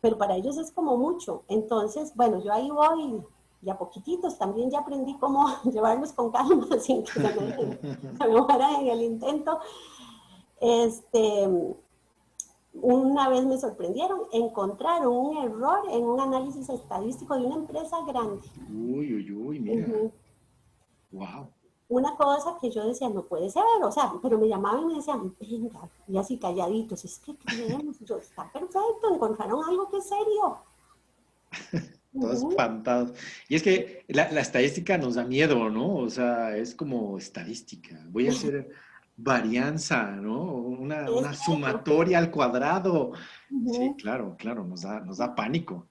[0.01, 1.43] Pero para ellos es como mucho.
[1.49, 3.21] Entonces, bueno, yo ahí voy
[3.61, 7.29] y a poquititos también ya aprendí cómo llevarlos con calma sin que se me,
[8.25, 9.59] me en el intento.
[10.61, 11.77] Este,
[12.83, 18.47] una vez me sorprendieron, encontraron un error en un análisis estadístico de una empresa grande.
[18.71, 19.87] Uy, uy, uy, mira.
[21.11, 21.51] Wow.
[21.89, 24.95] Una cosa que yo decía, no puede ser, o sea, pero me llamaban y me
[24.95, 30.09] decían, venga, y así calladitos, es que creemos, yo, está perfecto, encontraron algo que es
[30.09, 30.59] serio.
[32.13, 33.13] Todos espantados.
[33.49, 35.97] Y es que la, la, estadística nos da miedo, ¿no?
[35.97, 38.03] O sea, es como estadística.
[38.09, 38.71] Voy a hacer
[39.19, 40.41] varianza, ¿no?
[40.41, 43.13] Una, una sumatoria al cuadrado.
[43.51, 45.87] Sí, claro, claro, nos da, nos da pánico.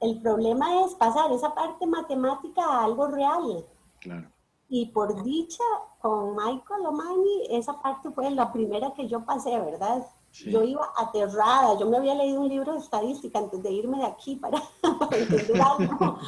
[0.00, 3.64] El problema es pasar esa parte matemática a algo real.
[4.00, 4.30] Claro.
[4.68, 5.64] Y por dicha,
[6.00, 10.06] con Michael Omani, esa parte fue la primera que yo pasé, ¿verdad?
[10.32, 14.06] Yo iba aterrada, yo me había leído un libro de estadística antes de irme de
[14.06, 14.62] aquí para,
[14.98, 16.18] para entender algo.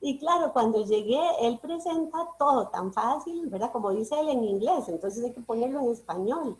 [0.00, 3.72] Y claro, cuando llegué, él presenta todo tan fácil, ¿verdad?
[3.72, 6.56] Como dice él en inglés, entonces hay que ponerlo en español.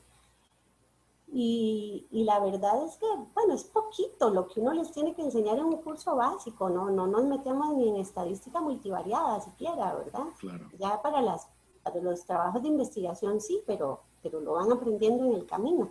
[1.31, 5.23] Y, y, la verdad es que, bueno, es poquito lo que uno les tiene que
[5.23, 6.91] enseñar en un curso básico, ¿no?
[6.91, 10.25] No nos metemos ni en estadística multivariada siquiera, ¿verdad?
[10.41, 10.71] Claro.
[10.79, 11.47] Ya para, las,
[11.83, 15.91] para los trabajos de investigación sí, pero, pero lo van aprendiendo en el camino.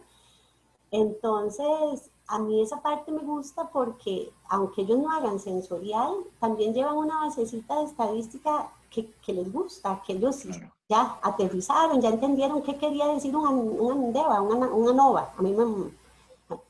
[0.89, 6.97] Entonces, a mí esa parte me gusta porque, aunque ellos no hagan sensorial, también llevan
[6.97, 10.43] una basecita de estadística que, que les gusta, que ellos
[10.89, 15.33] ya aterrizaron, ya entendieron qué quería decir una, una una, una nova.
[15.37, 15.91] A mí, me,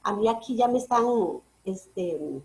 [0.03, 1.05] a mí aquí ya me están
[1.65, 2.41] este,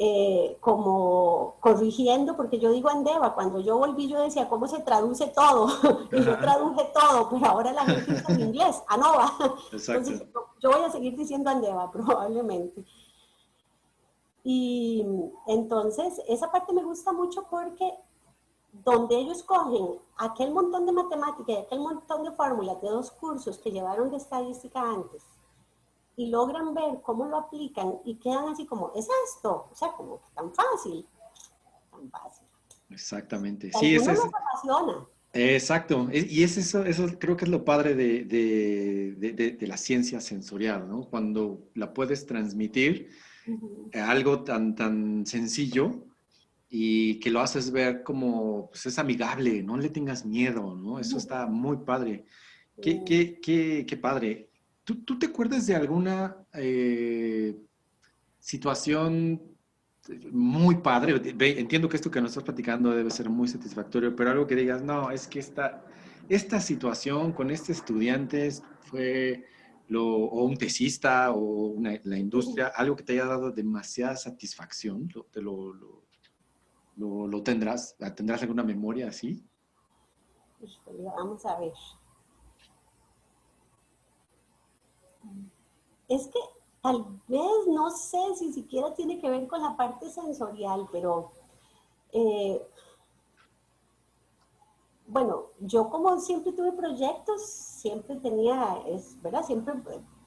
[0.00, 5.26] eh, como corrigiendo, porque yo digo Andeva, cuando yo volví yo decía, ¿cómo se traduce
[5.26, 5.66] todo?
[6.12, 9.32] y yo traduje todo, pero ahora la gente dice en inglés, ANOVA.
[9.72, 10.22] Entonces,
[10.60, 12.84] yo voy a seguir diciendo Andeva, probablemente.
[14.44, 15.04] Y
[15.48, 17.92] entonces, esa parte me gusta mucho porque
[18.72, 23.58] donde ellos cogen aquel montón de matemáticas y aquel montón de fórmulas de dos cursos
[23.58, 25.24] que llevaron de estadística antes,
[26.18, 30.20] y logran ver cómo lo aplican y quedan así como, es esto, o sea, como
[30.34, 31.06] tan fácil,
[31.92, 32.44] tan fácil.
[32.90, 33.70] Exactamente.
[33.78, 35.06] Sí, eso es, apasiona.
[35.32, 40.20] Exacto, y es eso, eso creo que es lo padre de, de, de, la ciencia
[40.20, 41.04] sensorial, ¿no?
[41.04, 43.10] Cuando la puedes transmitir,
[43.94, 46.04] algo tan, tan sencillo
[46.68, 50.98] y que lo haces ver como, pues es amigable, no le tengas miedo, ¿no?
[50.98, 52.24] Eso está muy padre.
[52.82, 54.47] Qué, qué, qué, qué padre.
[55.04, 57.54] ¿Tú, te acuerdas de alguna eh,
[58.38, 59.38] situación
[60.30, 61.20] muy padre?
[61.58, 64.82] Entiendo que esto que nos estás platicando debe ser muy satisfactorio, pero algo que digas,
[64.82, 65.84] no, es que esta,
[66.30, 69.44] esta situación con este estudiante fue
[69.88, 75.24] lo, o un tesista o la industria, algo que te haya dado demasiada satisfacción, lo,
[75.24, 75.74] te lo,
[76.96, 79.44] lo, lo, tendrás, ¿tendrás alguna memoria así?
[80.96, 81.72] vamos a ver.
[86.08, 86.38] Es que
[86.82, 91.32] tal vez, no sé si siquiera tiene que ver con la parte sensorial, pero
[92.12, 92.62] eh,
[95.06, 99.74] bueno, yo como siempre tuve proyectos, siempre tenía, es verdad, siempre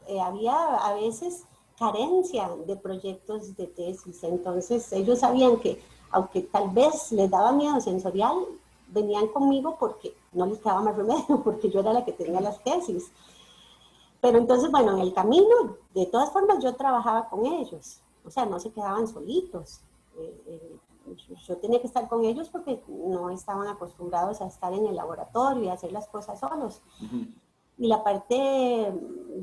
[0.08, 1.46] eh, había a veces
[1.78, 7.80] carencia de proyectos de tesis, entonces ellos sabían que aunque tal vez les daba miedo
[7.80, 8.36] sensorial,
[8.90, 12.62] venían conmigo porque no les quedaba más remedio, porque yo era la que tenía las
[12.64, 13.12] tesis.
[14.22, 18.02] Pero entonces, bueno, en el camino, de todas formas, yo trabajaba con ellos.
[18.24, 19.82] O sea, no se quedaban solitos.
[20.18, 20.80] Eh, eh,
[21.48, 25.64] yo tenía que estar con ellos porque no estaban acostumbrados a estar en el laboratorio
[25.64, 26.82] y hacer las cosas solos.
[27.78, 28.94] Y la parte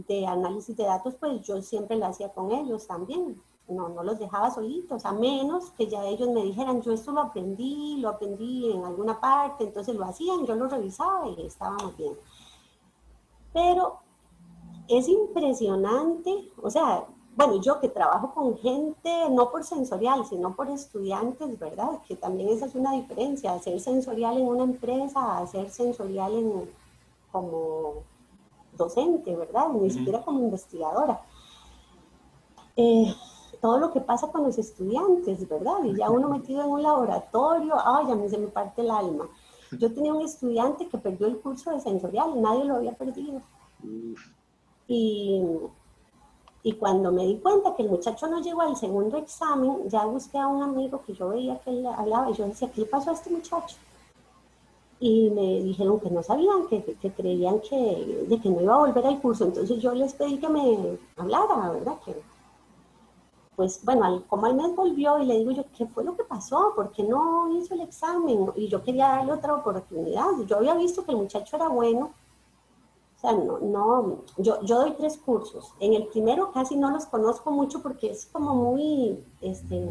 [0.07, 3.43] de análisis de datos, pues yo siempre la hacía con ellos también.
[3.67, 7.21] No, no los dejaba solitos, a menos que ya ellos me dijeran, yo esto lo
[7.21, 12.15] aprendí, lo aprendí en alguna parte, entonces lo hacían, yo lo revisaba y estábamos bien.
[13.53, 13.99] Pero
[14.89, 20.69] es impresionante, o sea, bueno, yo que trabajo con gente, no por sensorial, sino por
[20.71, 22.01] estudiantes, ¿verdad?
[22.09, 26.69] Que también esa es una diferencia, hacer sensorial en una empresa, hacer sensorial en,
[27.31, 28.03] como
[28.77, 29.69] docente, ¿verdad?
[29.69, 31.23] Ni siquiera como investigadora.
[32.77, 33.15] Eh,
[33.61, 35.85] todo lo que pasa con los estudiantes, ¿verdad?
[35.85, 39.29] Y ya uno metido en un laboratorio, ay, a mí se me parte el alma.
[39.79, 43.43] Yo tenía un estudiante que perdió el curso de sensorial y nadie lo había perdido.
[44.89, 45.43] Y,
[46.63, 50.39] y cuando me di cuenta que el muchacho no llegó al segundo examen, ya busqué
[50.39, 53.11] a un amigo que yo veía que él hablaba y yo decía, ¿qué le pasó
[53.11, 53.77] a este muchacho?
[54.99, 58.79] Y me dijeron que no sabían, que, que creían que, de que no iba a
[58.79, 59.45] volver al curso.
[59.45, 61.95] Entonces yo les pedí que me hablara, ¿verdad?
[62.05, 62.21] Que,
[63.55, 66.73] pues bueno, como al mes volvió y le digo yo, ¿qué fue lo que pasó?
[66.75, 68.51] ¿Por qué no hizo el examen?
[68.57, 70.27] Y yo quería darle otra oportunidad.
[70.47, 72.13] Yo había visto que el muchacho era bueno,
[73.19, 75.75] o sea, no, no yo, yo doy tres cursos.
[75.81, 79.89] En el primero casi no los conozco mucho porque es como muy, este,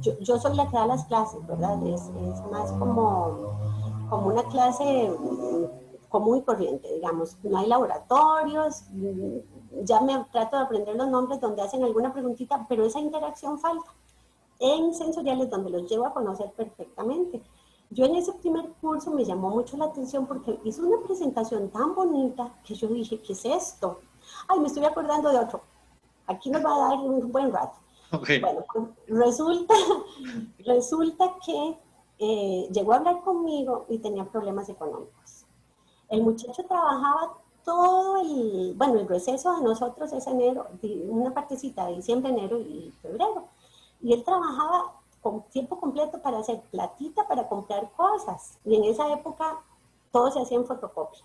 [0.00, 1.86] yo, yo soy la que da las clases, ¿verdad?
[1.86, 3.58] Es, es más como,
[4.08, 5.14] como una clase
[6.08, 7.36] común y corriente, digamos.
[7.42, 8.84] No hay laboratorios,
[9.82, 13.92] ya me trato de aprender los nombres donde hacen alguna preguntita, pero esa interacción falta.
[14.60, 17.42] En sensoriales donde los llevo a conocer perfectamente.
[17.92, 21.94] Yo en ese primer curso me llamó mucho la atención porque hizo una presentación tan
[21.94, 24.00] bonita que yo dije, ¿qué es esto?
[24.48, 25.60] Ay, me estoy acordando de otro.
[26.26, 27.78] Aquí nos va a dar un buen rato.
[28.40, 29.74] Bueno, pues, resulta,
[30.64, 31.78] resulta que
[32.18, 35.44] eh, llegó a hablar conmigo y tenía problemas económicos.
[36.08, 40.66] El muchacho trabajaba todo el, bueno, el receso de nosotros es enero,
[41.08, 43.48] una partecita de diciembre, enero y febrero.
[44.00, 48.58] Y él trabajaba con tiempo completo para hacer platita para comprar cosas.
[48.64, 49.60] Y en esa época
[50.10, 51.22] todo se hacía en fotocopia.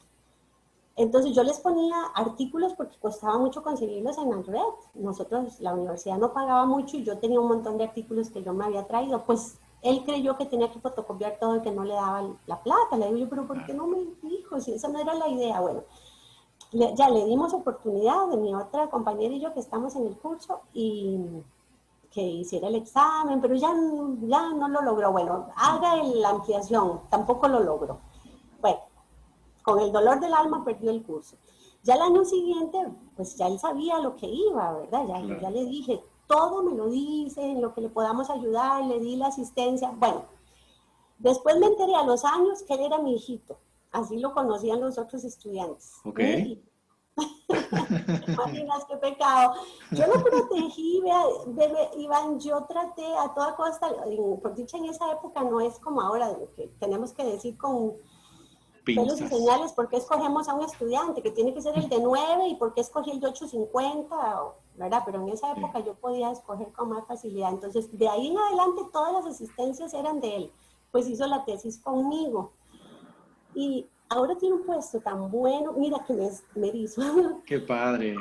[0.95, 4.73] Entonces yo les ponía artículos porque costaba mucho conseguirlos en la red.
[4.95, 8.53] Nosotros, la universidad no pagaba mucho y yo tenía un montón de artículos que yo
[8.53, 9.23] me había traído.
[9.23, 12.97] Pues él creyó que tenía que fotocopiar todo y que no le daba la plata.
[12.97, 14.59] Le digo, pero ¿por qué no me dijo?
[14.59, 15.59] Si esa no era la idea.
[15.61, 15.83] Bueno,
[16.71, 20.61] ya le dimos oportunidad de mi otra compañera y yo que estamos en el curso
[20.73, 21.19] y
[22.17, 23.71] que hiciera el examen, pero ya,
[24.23, 25.11] ya no lo logró.
[25.11, 27.99] Bueno, haga la ampliación, tampoco lo logró.
[28.59, 28.79] Bueno,
[29.61, 31.35] con el dolor del alma perdió el curso.
[31.83, 32.79] Ya el año siguiente,
[33.15, 35.05] pues ya él sabía lo que iba, ¿verdad?
[35.07, 38.99] Ya, ya le dije, todo me lo dice, en lo que le podamos ayudar, le
[38.99, 39.91] di la asistencia.
[39.95, 40.23] Bueno,
[41.19, 43.59] después me enteré a los años que él era mi hijito.
[43.91, 45.97] Así lo conocían los otros estudiantes.
[46.03, 46.19] Ok.
[48.27, 49.53] Imaginas qué pecado.
[49.91, 51.23] Yo lo protegí, vea,
[51.97, 53.89] Iván, yo traté a toda costa,
[54.41, 57.93] por dicha en esa época no es como ahora, que tenemos que decir con
[58.95, 61.99] pelos y señales por qué escogemos a un estudiante, que tiene que ser el de
[61.99, 64.15] 9 y por qué escogí el de 850,
[64.75, 65.03] ¿verdad?
[65.05, 67.51] Pero en esa época yo podía escoger con más facilidad.
[67.51, 70.51] Entonces, de ahí en adelante todas las asistencias eran de él.
[70.91, 72.53] Pues hizo la tesis conmigo.
[73.53, 77.01] Y ahora tiene un puesto tan bueno, mira que me, me hizo.
[77.45, 78.15] Qué padre.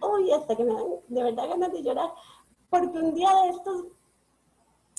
[0.00, 2.12] uy, hasta que me dan de verdad ganas de llorar,
[2.70, 3.84] porque un día de estos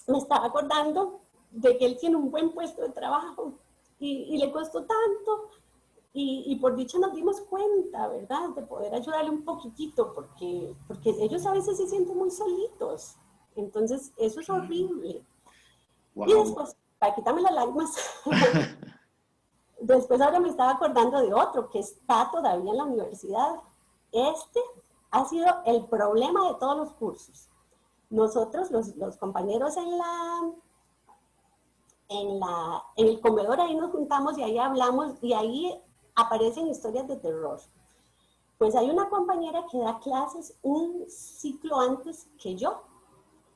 [0.07, 3.53] me estaba acordando de que él tiene un buen puesto de trabajo
[3.99, 5.49] y, le costó tanto.
[6.11, 8.49] Y, y, por dicha nos dimos cuenta, ¿verdad?
[8.55, 13.15] De poder ayudarle un poquitito, porque, porque ellos a veces se sienten muy solitos.
[13.55, 15.23] Entonces, eso es horrible.
[16.15, 17.95] Y después, para quitarme las lágrimas,
[19.81, 23.55] Después ahora me estaba acordando de otro que está todavía en la universidad.
[24.11, 24.59] Este
[25.11, 27.49] ha sido el problema de todos los cursos.
[28.09, 30.51] Nosotros, los, compañeros en la,
[32.09, 35.81] en la, en el comedor, ahí nos juntamos y ahí hablamos y ahí
[36.15, 37.59] aparecen historias de terror.
[38.57, 42.81] Pues hay una compañera que da clases un ciclo antes que yo.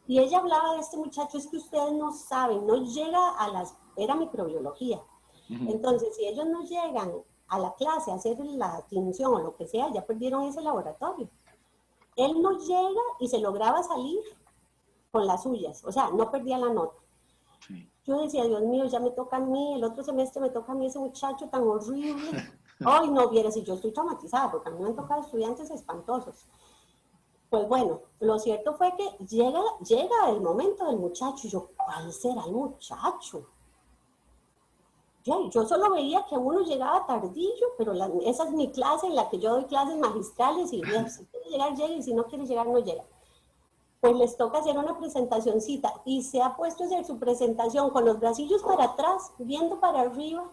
[0.07, 3.75] Y ella hablaba de este muchacho, es que ustedes no saben, no llega a las,
[3.95, 5.01] era microbiología,
[5.49, 7.11] entonces, si ellos no llegan
[7.47, 11.29] a la clase a hacer la tinción o lo que sea, ya perdieron ese laboratorio.
[12.15, 14.19] Él no llega y se lograba salir
[15.11, 16.95] con las suyas, o sea, no perdía la nota.
[18.05, 20.75] Yo decía, Dios mío, ya me toca a mí, el otro semestre me toca a
[20.75, 22.31] mí ese muchacho tan horrible.
[22.85, 26.47] Ay, no, viera si yo estoy traumatizada, porque a mí me han tocado estudiantes espantosos.
[27.49, 32.11] Pues bueno, lo cierto fue que llega, llega el momento del muchacho, y yo, ¿cuál
[32.11, 33.47] será el muchacho?
[35.23, 37.93] Yo solo veía que uno llegaba tardillo, pero
[38.25, 41.75] esa es mi clase en la que yo doy clases magistrales y si quiere llegar,
[41.75, 43.03] llega y si no quiere llegar, no llega.
[44.01, 48.03] Pues les toca hacer una presentacioncita y se ha puesto a hacer su presentación con
[48.03, 50.43] los bracillos para atrás, viendo para arriba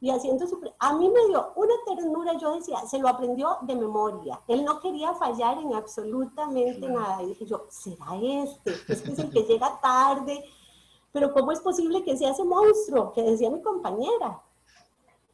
[0.00, 0.60] y haciendo su...
[0.78, 4.40] A mí me dio una ternura, yo decía, se lo aprendió de memoria.
[4.46, 7.20] Él no quería fallar en absolutamente nada.
[7.24, 8.74] Y dije yo, ¿será este?
[8.86, 10.44] Este es el que llega tarde
[11.14, 14.42] pero ¿cómo es posible que sea ese monstruo que decía mi compañera?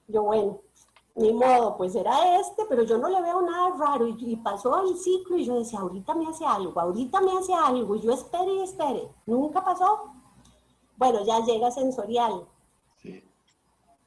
[0.09, 0.61] Yo, bueno,
[1.15, 4.07] ni modo, pues era este, pero yo no le veo nada raro.
[4.07, 7.97] Y, pasó el ciclo y yo decía, ahorita me hace algo, ahorita me hace algo.
[7.97, 9.11] Y yo espere y espere.
[9.25, 10.13] Nunca pasó.
[10.99, 12.47] Bueno, ya llega sensorial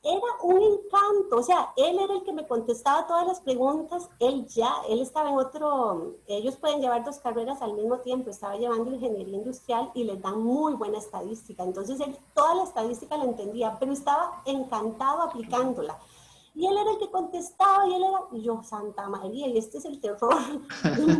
[0.03, 4.45] era un encanto, o sea, él era el que me contestaba todas las preguntas, él
[4.47, 8.91] ya, él estaba en otro, ellos pueden llevar dos carreras al mismo tiempo, estaba llevando
[8.91, 13.77] ingeniería industrial y les dan muy buena estadística, entonces él toda la estadística la entendía,
[13.79, 15.97] pero estaba encantado aplicándola.
[16.55, 19.79] Y él era el que contestaba y él era, y yo, Santa María, y este
[19.79, 20.35] es el terror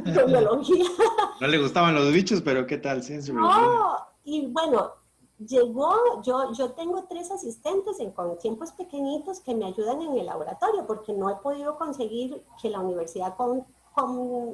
[0.04, 0.86] de biología.
[1.42, 3.02] No le gustaban los bichos, pero ¿qué tal?
[3.02, 4.92] Ciencia no, y bueno,
[5.40, 10.26] llegó, yo, yo tengo tres asistentes en, con tiempos pequeñitos que me ayudan en el
[10.26, 13.66] laboratorio porque no he podido conseguir que la universidad con,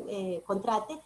[0.09, 0.99] eh, contrate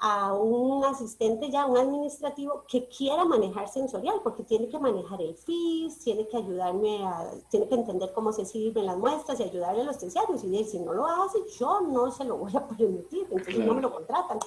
[0.00, 5.36] a un asistente ya, un administrativo que quiera manejar sensorial, porque tiene que manejar el
[5.36, 9.82] FIS, tiene que ayudarme a, tiene que entender cómo se sirven las muestras y ayudarle
[9.82, 10.44] a los terciarios.
[10.44, 13.82] Y si no lo hace, yo no se lo voy a permitir, entonces no me
[13.82, 14.38] lo contratan.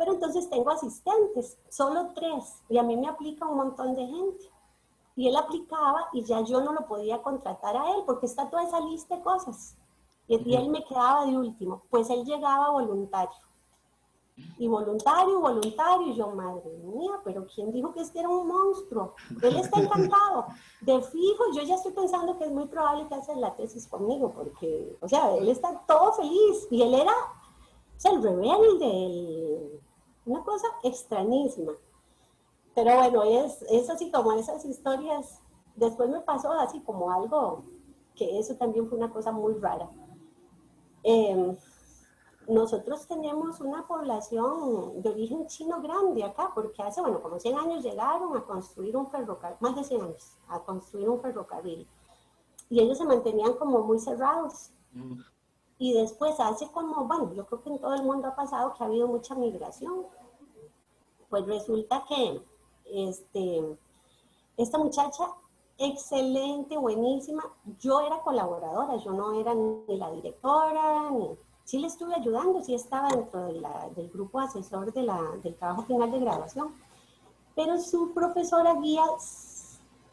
[0.00, 4.50] Pero entonces tengo asistentes, solo tres, y a mí me aplica un montón de gente.
[5.14, 8.62] Y él aplicaba y ya yo no lo podía contratar a él porque está toda
[8.62, 9.76] esa lista de cosas.
[10.26, 11.82] Y, él me quedaba de último.
[11.90, 13.36] Pues él llegaba voluntario.
[14.58, 19.14] Y voluntario, voluntario, y yo, madre mía, pero ¿quién dijo que este era un monstruo?
[19.42, 20.46] Él está encantado.
[20.80, 24.32] De fijo, yo ya estoy pensando que es muy probable que haga la tesis conmigo,
[24.32, 26.68] porque, o sea, él está todo feliz.
[26.70, 29.79] Y él era, o sea, el rebelde, el,
[30.26, 31.72] una cosa extrañísima.
[32.74, 35.40] Pero bueno, es, es así como esas historias.
[35.76, 37.64] Después me pasó así como algo
[38.14, 39.88] que eso también fue una cosa muy rara.
[41.02, 41.56] Em,
[42.46, 47.84] nosotros tenemos una población de origen chino grande acá, porque hace, bueno, como 100 años
[47.84, 51.86] llegaron a construir un ferrocarril, más de 100 años, a construir un ferrocarril.
[52.68, 54.70] Y ellos se mantenían como muy cerrados.
[55.80, 58.84] Y después hace como, bueno, yo creo que en todo el mundo ha pasado que
[58.84, 60.06] ha habido mucha migración.
[61.30, 62.40] Pues resulta que
[62.84, 63.78] este,
[64.58, 65.24] esta muchacha,
[65.78, 67.42] excelente, buenísima,
[67.78, 71.30] yo era colaboradora, yo no era ni la directora, ni
[71.64, 76.10] sí le estuve ayudando, sí estaba dentro del grupo asesor de la, del trabajo final
[76.10, 76.74] de graduación,
[77.56, 79.04] pero su profesora guía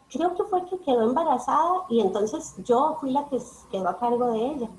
[0.09, 4.27] creo que fue que quedó embarazada y entonces yo fui la que quedó a cargo
[4.27, 4.69] de ella.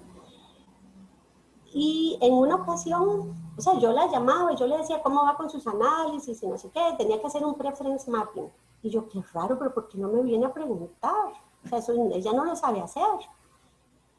[1.73, 5.37] Y en una ocasión, o sea, yo la llamaba y yo le decía cómo va
[5.37, 8.51] con sus análisis y no sé qué, tenía que hacer un preference mapping.
[8.83, 11.33] Y yo, qué raro, pero ¿por qué no me viene a preguntar?
[11.65, 13.03] O sea, eso ella no lo sabe hacer.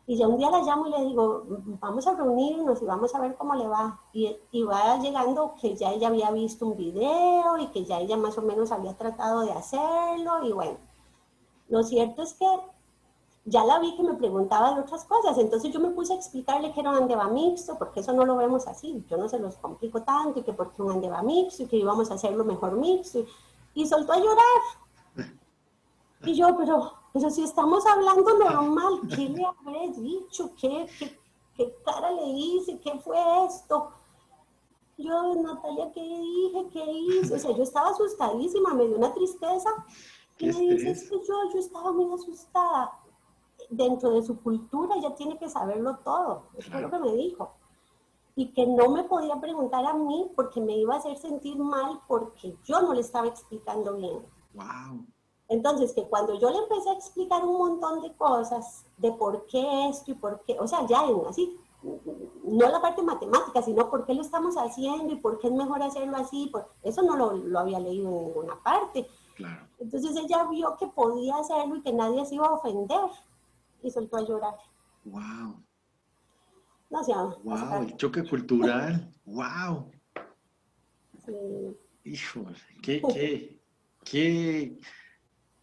[0.05, 1.43] Y ya un día la llamo y le digo,
[1.79, 4.01] vamos a reunirnos y vamos a ver cómo le va.
[4.11, 8.17] Y, y, va llegando que ya ella había visto un video y que ya ella
[8.17, 10.43] más o menos había tratado de hacerlo.
[10.43, 10.77] Y bueno,
[11.67, 12.45] lo cierto es que
[13.49, 15.37] ya la vi que me preguntaba de otras cosas.
[15.37, 18.37] Entonces yo me puse a explicarle que era un andeba mixto, porque eso no lo
[18.37, 19.03] vemos así.
[19.09, 22.11] Yo no se los complico tanto y que porque un andeba mixto y que íbamos
[22.11, 23.19] a hacerlo mejor mixto.
[23.19, 23.27] Y,
[23.81, 25.29] y soltó a llorar.
[26.23, 30.51] Y yo, pero pero si estamos hablando normal, ¿qué le habré dicho?
[30.59, 30.87] ¿Qué,
[31.55, 32.79] qué, cara le hice?
[32.79, 33.91] ¿Qué fue esto?
[34.97, 36.67] Yo, Natalia, ¿qué dije?
[36.71, 37.35] ¿Qué hice?
[37.35, 39.69] O sea, yo estaba asustadísima, me dio una tristeza.
[40.37, 42.98] Y me dice, es que yo, yo estaba muy asustada.
[43.69, 46.43] Dentro de su cultura ella tiene que saberlo todo.
[46.57, 47.53] Eso fue lo que me dijo.
[48.35, 52.01] Y que no me podía preguntar a mí porque me iba a hacer sentir mal
[52.07, 54.25] porque yo no le estaba explicando bien.
[54.53, 55.05] Wow.
[55.49, 59.89] Entonces, que cuando yo le empecé a explicar un montón de cosas, de por qué
[59.89, 61.59] esto y por qué, o sea, ya en así,
[62.43, 65.81] no la parte matemática, sino por qué lo estamos haciendo y por qué es mejor
[65.81, 69.07] hacerlo así, por, eso no lo, había leído en ninguna parte.
[69.79, 73.09] Entonces ella vio que podía hacerlo y que nadie se iba a ofender
[73.83, 74.55] y soltó a llorar.
[75.05, 75.63] ¡Wow!
[76.89, 77.13] No, sé.
[77.13, 77.83] ¡Wow!
[77.83, 79.11] El choque cultural.
[79.25, 79.91] ¡Wow!
[81.25, 81.33] Sí.
[82.03, 83.59] Híjole, qué, qué,
[84.03, 84.79] qué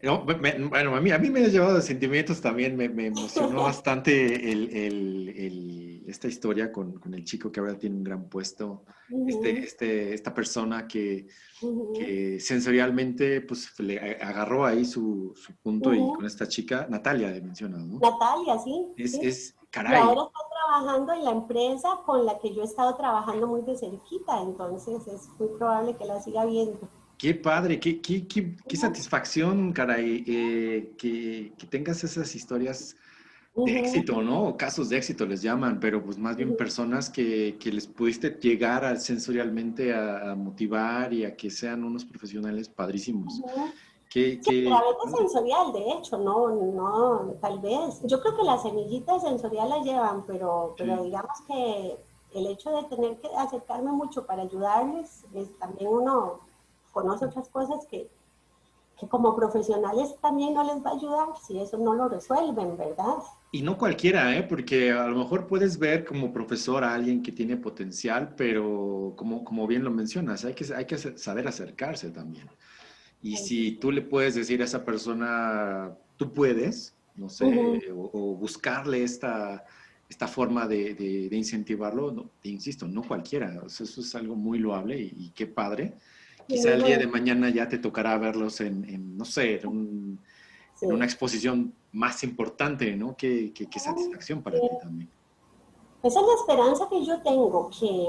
[0.02, 5.95] bueno, a mí, a mí me ha llevado de sentimientos también, me, emocionó bastante el,
[6.06, 8.84] esta historia con, el chico que ahora tiene un gran puesto,
[9.26, 11.26] este, este, esta persona que,
[12.38, 17.98] sensorialmente pues, le agarró ahí su, punto y con esta chica, Natalia, de mencionado, ¿no?
[17.98, 18.86] Natalia, sí.
[18.96, 19.20] Es, sí.
[19.22, 19.94] es caray.
[19.94, 23.62] Y ahora está trabajando en la empresa con la que yo he estado trabajando muy
[23.62, 26.88] de cerquita, entonces es muy probable que la siga viendo.
[27.18, 32.94] Qué padre, qué, qué, qué, satisfacción, caray, eh, que, que, tengas esas historias
[33.64, 34.56] de éxito, ¿no?
[34.56, 38.84] Casos de éxito les llaman, pero pues más bien personas que, que les pudiste llegar
[38.84, 43.42] a, sensorialmente a, motivar y a que sean unos profesionales padrísimos.
[44.10, 48.00] sí, pero a veces sensorial, de hecho, no, no, tal vez.
[48.04, 51.96] Yo creo que las semillitas sensoriales las llevan, pero, pero digamos que
[52.34, 56.40] el hecho de tener que acercarme mucho para ayudarles, es también uno
[56.92, 58.10] conoce otras cosas que,
[58.98, 63.16] que como profesionales también no les va a ayudar si eso no lo resuelven, ¿verdad?
[63.52, 64.42] Y no cualquiera, ¿eh?
[64.42, 69.44] porque a lo mejor puedes ver como profesor a alguien que tiene potencial, pero como,
[69.44, 72.48] como bien lo mencionas, hay que, hay que saber acercarse también.
[73.22, 77.44] Y si tú le puedes decir a esa persona, tú puedes, no sé,
[77.92, 79.64] o, buscarle esta,
[80.08, 84.98] esta forma de, de, incentivarlo, no, te insisto, no cualquiera, eso es algo muy loable
[84.98, 85.94] y, y qué padre.
[86.46, 90.18] Quizá el día de mañana ya te tocará verlos en, no sé, en,
[90.82, 93.16] una exposición más importante, ¿no?
[93.16, 95.10] Qué, qué, satisfacción para ti también.
[96.02, 98.08] Esa es la esperanza que yo tengo, que,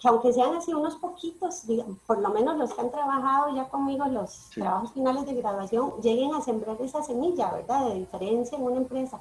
[0.00, 1.64] que aunque sean así unos poquitos,
[2.06, 6.34] por lo menos los que han trabajado ya conmigo los trabajos finales de graduación, lleguen
[6.34, 7.88] a sembrar esa semilla, ¿verdad?
[7.88, 9.20] De diferencia en una empresa.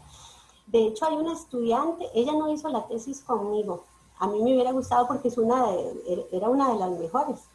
[0.66, 3.84] De hecho, hay una estudiante, ella no hizo la tesis conmigo.
[4.20, 5.66] A mí me hubiera gustado porque es una
[6.32, 7.47] era una de las mejores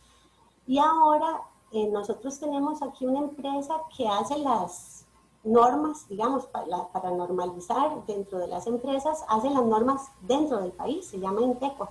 [0.73, 5.05] y ahora eh, nosotros tenemos aquí una empresa que hace las
[5.45, 11.05] normas, digamos, para, para, normalizar dentro de las empresas, hace las normas dentro del país,
[11.05, 11.91] se llama INTECO.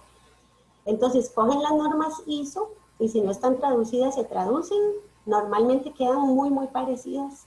[0.86, 4.82] Entonces, cogen las normas ISO y si no están traducidas, se traducen.
[5.28, 7.46] Normalmente quedan muy, muy parecidas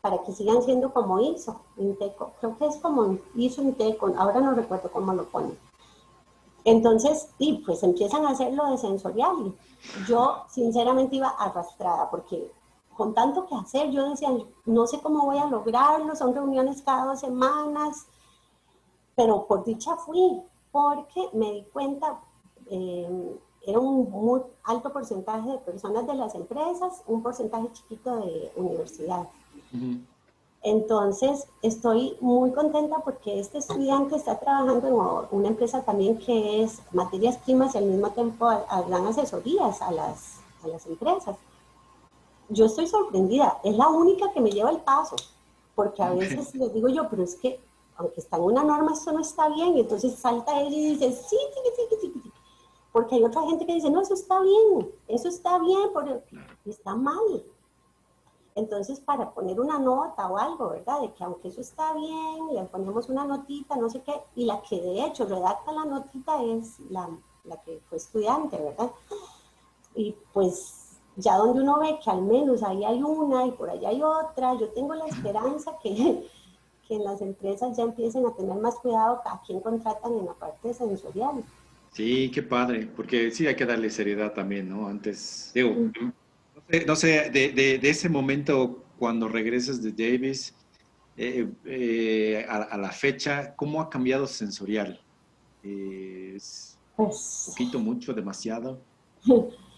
[0.00, 2.32] para que sigan siendo como ISO, INTECO.
[2.40, 5.56] Creo que es como ISO INTECO, ahora no recuerdo cómo lo ponen.
[6.68, 9.54] Entonces, y pues empiezan a hacer lo de sensorial.
[10.06, 12.52] Yo sinceramente iba arrastrada porque
[12.94, 14.28] con tanto que hacer, yo decía,
[14.66, 18.06] no sé cómo voy a lograrlo, son reuniones cada dos semanas,
[19.16, 22.20] pero por dicha fui, porque me di cuenta,
[22.70, 28.52] eh, era un muy alto porcentaje de personas de las empresas, un porcentaje chiquito de
[28.56, 29.26] universidad.
[30.62, 34.88] Entonces, estoy muy contenta porque este estudiante está trabajando
[35.30, 39.92] en una empresa también que es materias primas y al mismo tiempo dan asesorías a
[39.92, 41.36] las, a las empresas.
[42.48, 45.16] Yo estoy sorprendida, es la única que me lleva el paso,
[45.74, 47.60] porque a veces les digo yo, pero es que
[47.96, 51.12] aunque está en una norma, esto no está bien, y entonces salta él y dice,
[51.12, 52.32] sí, sí, sí, sí, sí,
[52.92, 56.22] porque hay otra gente que dice, no, eso está bien, eso está bien, pero
[56.64, 57.44] está mal.
[58.58, 61.00] Entonces, para poner una nota o algo, ¿verdad?
[61.00, 64.60] De que aunque eso está bien, le ponemos una notita, no sé qué, y la
[64.62, 67.08] que de hecho redacta la notita es la,
[67.44, 68.90] la que fue estudiante, ¿verdad?
[69.94, 73.90] Y pues ya donde uno ve que al menos ahí hay una y por allá
[73.90, 76.26] hay otra, yo tengo la esperanza que,
[76.88, 80.34] que en las empresas ya empiecen a tener más cuidado a quién contratan en la
[80.34, 81.44] parte sensorial.
[81.92, 84.88] Sí, qué padre, porque sí hay que darle seriedad también, ¿no?
[84.88, 85.70] Antes, digo,
[86.86, 90.54] no sé, de, ese momento cuando regresas de Davis
[91.16, 95.00] eh, eh, a, la fecha, ¿cómo ha cambiado sensorial?
[95.62, 98.80] ¿Es pues, poquito, mucho, demasiado?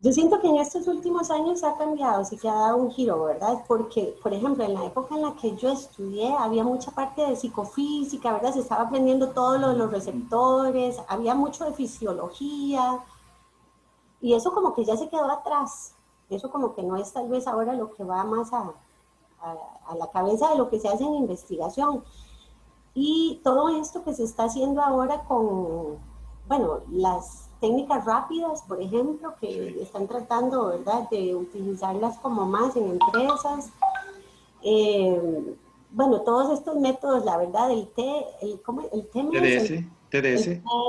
[0.00, 3.24] Yo siento que en estos últimos años ha cambiado, sí que ha dado un giro,
[3.24, 3.64] ¿verdad?
[3.66, 7.34] Porque, por ejemplo, en la época en la que yo estudié había mucha parte de
[7.34, 8.54] psicofísica, ¿verdad?
[8.54, 13.02] Se estaba aprendiendo todo lo de los receptores, había mucho de fisiología,
[14.20, 15.94] y eso como que ya se quedó atrás.
[16.30, 18.72] Eso como que no es tal vez ahora lo que va más a,
[19.40, 19.56] a,
[19.86, 22.04] a la cabeza de lo que se hace en investigación.
[22.94, 25.98] Y todo esto que se está haciendo ahora con,
[26.48, 32.90] bueno, las técnicas rápidas, por ejemplo, que están tratando, ¿verdad?, de utilizarlas como más en
[32.90, 33.70] empresas.
[34.62, 35.56] Eh,
[35.90, 38.82] bueno, todos estos métodos, la verdad, el T, el, ¿cómo?
[38.92, 39.08] el
[40.10, 40.46] TDS, TDS.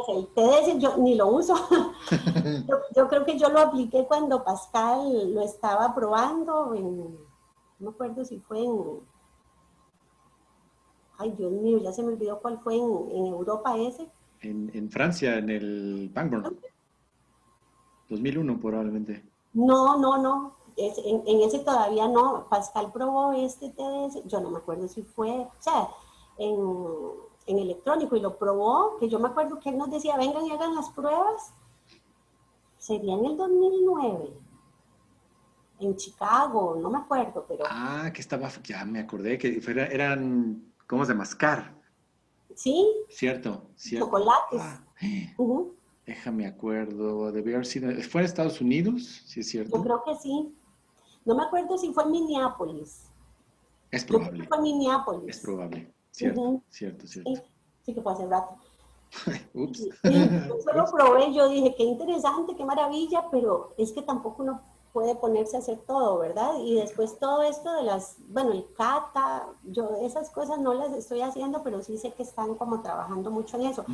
[0.07, 1.55] El, TDS, yo ni lo uso.
[2.95, 7.17] yo, creo que yo lo apliqué cuando Pascal lo estaba probando, en, no
[7.79, 8.99] me acuerdo si fue en,
[11.17, 14.09] ay Dios mío, ya se me olvidó cuál fue en, en Europa ese
[14.41, 16.57] en, Francia, en el Pangborn.
[18.09, 19.23] 2001 probablemente.
[19.53, 20.55] No, no, no.
[20.77, 22.47] en, ese todavía no.
[22.49, 25.89] Pascal probó este TDS, yo no me acuerdo si fue, o sea,
[26.37, 26.57] en,
[27.57, 30.75] electrónico y lo probó, que yo me acuerdo que él nos decía, vengan y hagan
[30.75, 31.53] las pruebas.
[32.77, 34.33] Sería en el 2009
[35.79, 37.63] en Chicago, no me acuerdo, pero...
[37.69, 41.73] Ah, que estaba, ya me acordé, que eran, ¿cómo se mascar?
[42.53, 42.85] Sí.
[43.09, 44.05] Cierto, cierto.
[44.05, 44.61] Chocolates.
[44.61, 44.83] Ah,
[46.05, 49.23] Déjame acuerdo, debió haber sido, ¿fue en Estados Unidos?
[49.25, 49.77] Sí, es cierto.
[49.77, 50.53] Yo creo que sí.
[51.23, 53.09] No me acuerdo si fue en Minneapolis.
[53.91, 54.47] Es probable.
[54.47, 55.29] fue en Minneapolis.
[55.29, 55.93] Es probable.
[56.11, 57.31] Cierto, cierto, cierto.
[57.83, 58.55] Sí, que fue hace rato.
[59.53, 59.87] Ups.
[60.03, 64.61] yo lo probé, yo dije, qué interesante, qué maravilla, pero es que tampoco uno
[64.93, 66.53] puede ponerse a hacer todo, ¿verdad?
[66.59, 71.21] Y después todo esto de las, bueno, el kata, yo esas cosas no las estoy
[71.21, 73.85] haciendo, pero sí sé que están como trabajando mucho en eso.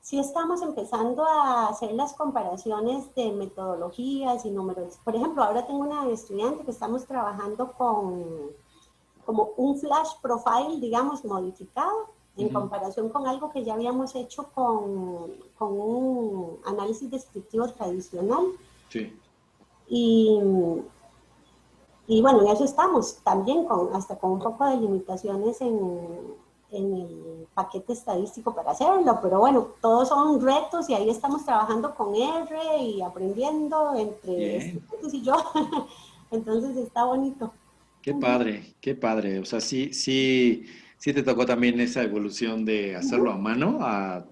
[0.00, 4.98] Sí estamos empezando a hacer las comparaciones de metodologías y números.
[5.04, 8.50] Por ejemplo, ahora tengo una estudiante que estamos trabajando con
[9.26, 15.32] como un flash profile, digamos, modificado, en comparación con algo que ya habíamos hecho con,
[15.58, 18.44] con un análisis descriptivo tradicional.
[18.88, 19.18] Sí.
[19.88, 20.38] Y,
[22.06, 26.36] y bueno, en eso estamos también, con, hasta con un poco de limitaciones en,
[26.70, 31.94] en el paquete estadístico para hacerlo, pero bueno, todos son retos y ahí estamos trabajando
[31.94, 35.34] con R y aprendiendo entre estudiantes y yo.
[36.30, 37.52] Entonces está bonito.
[38.06, 39.40] Qué padre, qué padre.
[39.40, 40.64] O sea, sí, sí
[40.98, 43.78] sí te tocó también esa evolución de hacerlo a mano,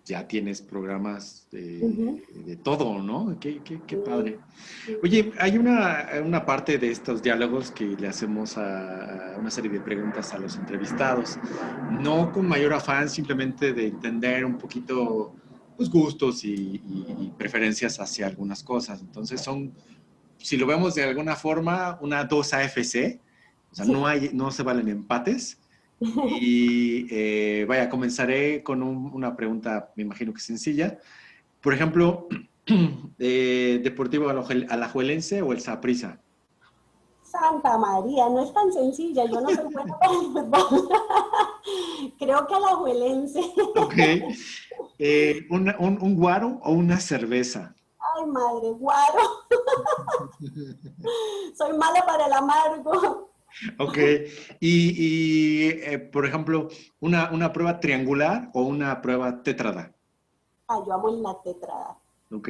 [0.05, 3.39] ya tienes programas de, todo, ¿no?
[3.39, 4.39] Qué, qué, padre.
[5.03, 9.81] Oye, hay una, una, parte de estos diálogos que le hacemos a, una serie de
[9.81, 11.39] preguntas a los entrevistados,
[12.01, 15.35] no con mayor afán, simplemente de entender un poquito
[15.79, 16.83] los gustos y,
[17.21, 19.01] y preferencias hacia algunas cosas.
[19.01, 19.73] Entonces son,
[20.39, 23.21] si lo vemos de alguna forma, una 2 AFC,
[23.75, 25.59] o sea, no, hay, no se valen empates,
[26.01, 30.99] y eh, vaya, comenzaré con una pregunta, me imagino que sencilla.
[31.61, 32.29] Por ejemplo,
[33.19, 36.21] eh, ¿Deportivo Alajuelense o el Saprisa?
[37.23, 40.89] Santa María, no es tan sencilla, yo no soy buena para el fútbol.
[42.21, 43.41] Creo que Alajuelense.
[43.75, 43.99] ok.
[45.01, 47.75] Eh, un, un, guaro o una cerveza?
[47.99, 49.21] Ay, Ay, madre, guaro.
[51.59, 53.34] Soy mala para el amargo.
[53.79, 53.99] Ok.
[54.61, 56.69] Y, eh, por ejemplo,
[57.01, 59.95] una, una, prueba triangular o una prueba tetrada?
[60.69, 61.99] Ah, yo amo la tetrada.
[62.33, 62.49] Ok.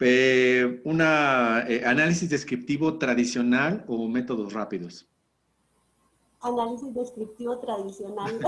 [0.00, 5.08] Eh, ¿Una eh, análisis descriptivo tradicional o métodos rápidos?
[6.40, 8.38] Análisis descriptivo tradicional.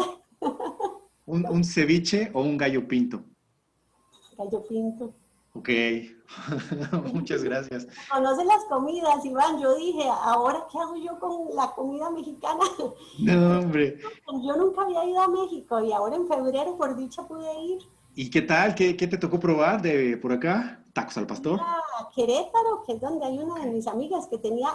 [1.26, 3.24] ¿Un, ¿Un, ceviche o un gallo pinto?
[4.36, 5.14] Gallo pinto.
[5.52, 5.68] Ok,
[7.12, 7.88] muchas gracias.
[8.08, 9.60] Conoce las comidas, Iván.
[9.60, 12.60] Yo dije, ¿ahora qué hago yo con la comida mexicana?
[13.18, 13.98] No, hombre.
[14.28, 17.78] Yo nunca había ido a México y ahora en febrero, por dicha, pude ir.
[18.14, 18.74] ¿Y qué tal?
[18.74, 20.84] ¿Qué, qué te tocó probar de por acá?
[20.92, 21.60] ¿Tacos al pastor?
[22.14, 24.70] Querétaro, que es donde hay una de mis amigas que tenía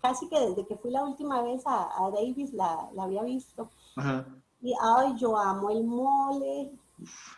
[0.00, 3.70] casi que desde que fui la última vez a, a Davis la, la, había visto.
[3.96, 4.26] Ajá.
[4.60, 6.72] Y ay, yo amo el mole.
[7.00, 7.37] Uf.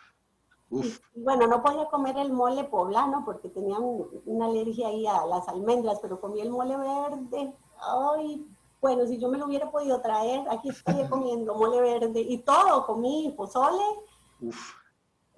[0.71, 5.47] Y, bueno, no podía comer el mole poblano porque tenía una alergia ahí a las
[5.49, 7.53] almendras, pero comí el mole verde.
[7.77, 8.47] Ay,
[8.79, 12.85] bueno, si yo me lo hubiera podido traer, aquí estoy comiendo mole verde y todo,
[12.85, 13.83] comí pozole.
[14.41, 14.75] Uf.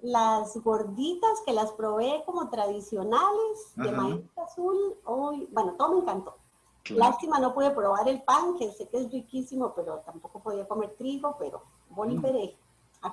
[0.02, 4.76] Las gorditas que las probé como tradicionales de maíz azul,
[5.06, 6.36] ay, bueno, todo me encantó.
[6.90, 10.94] Lástima, no pude probar el pan, que sé que es riquísimo, pero tampoco podía comer
[10.98, 11.62] trigo, pero
[11.94, 12.58] comer.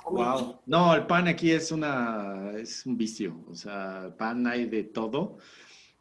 [0.10, 0.62] Wow.
[0.66, 5.38] No, el pan aquí es una, es un vicio, o sea, pan hay de todo.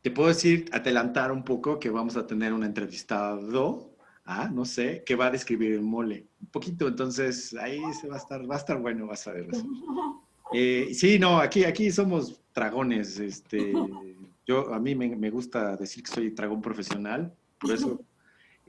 [0.03, 5.03] Te puedo decir, adelantar un poco que vamos a tener un entrevistado, ah, no sé,
[5.05, 6.27] que va a describir el mole.
[6.41, 9.49] Un poquito, entonces ahí se va a estar, va a estar bueno, vas a ver.
[10.53, 13.73] Eh, sí, no, aquí, aquí somos dragones, este,
[14.49, 18.01] yo, a mí me, me gusta decir que soy dragón profesional, por eso,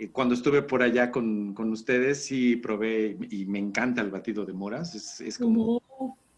[0.10, 4.54] cuando estuve por allá con, con, ustedes, sí probé y me encanta el batido de
[4.54, 4.96] moras.
[4.96, 5.82] Es, es como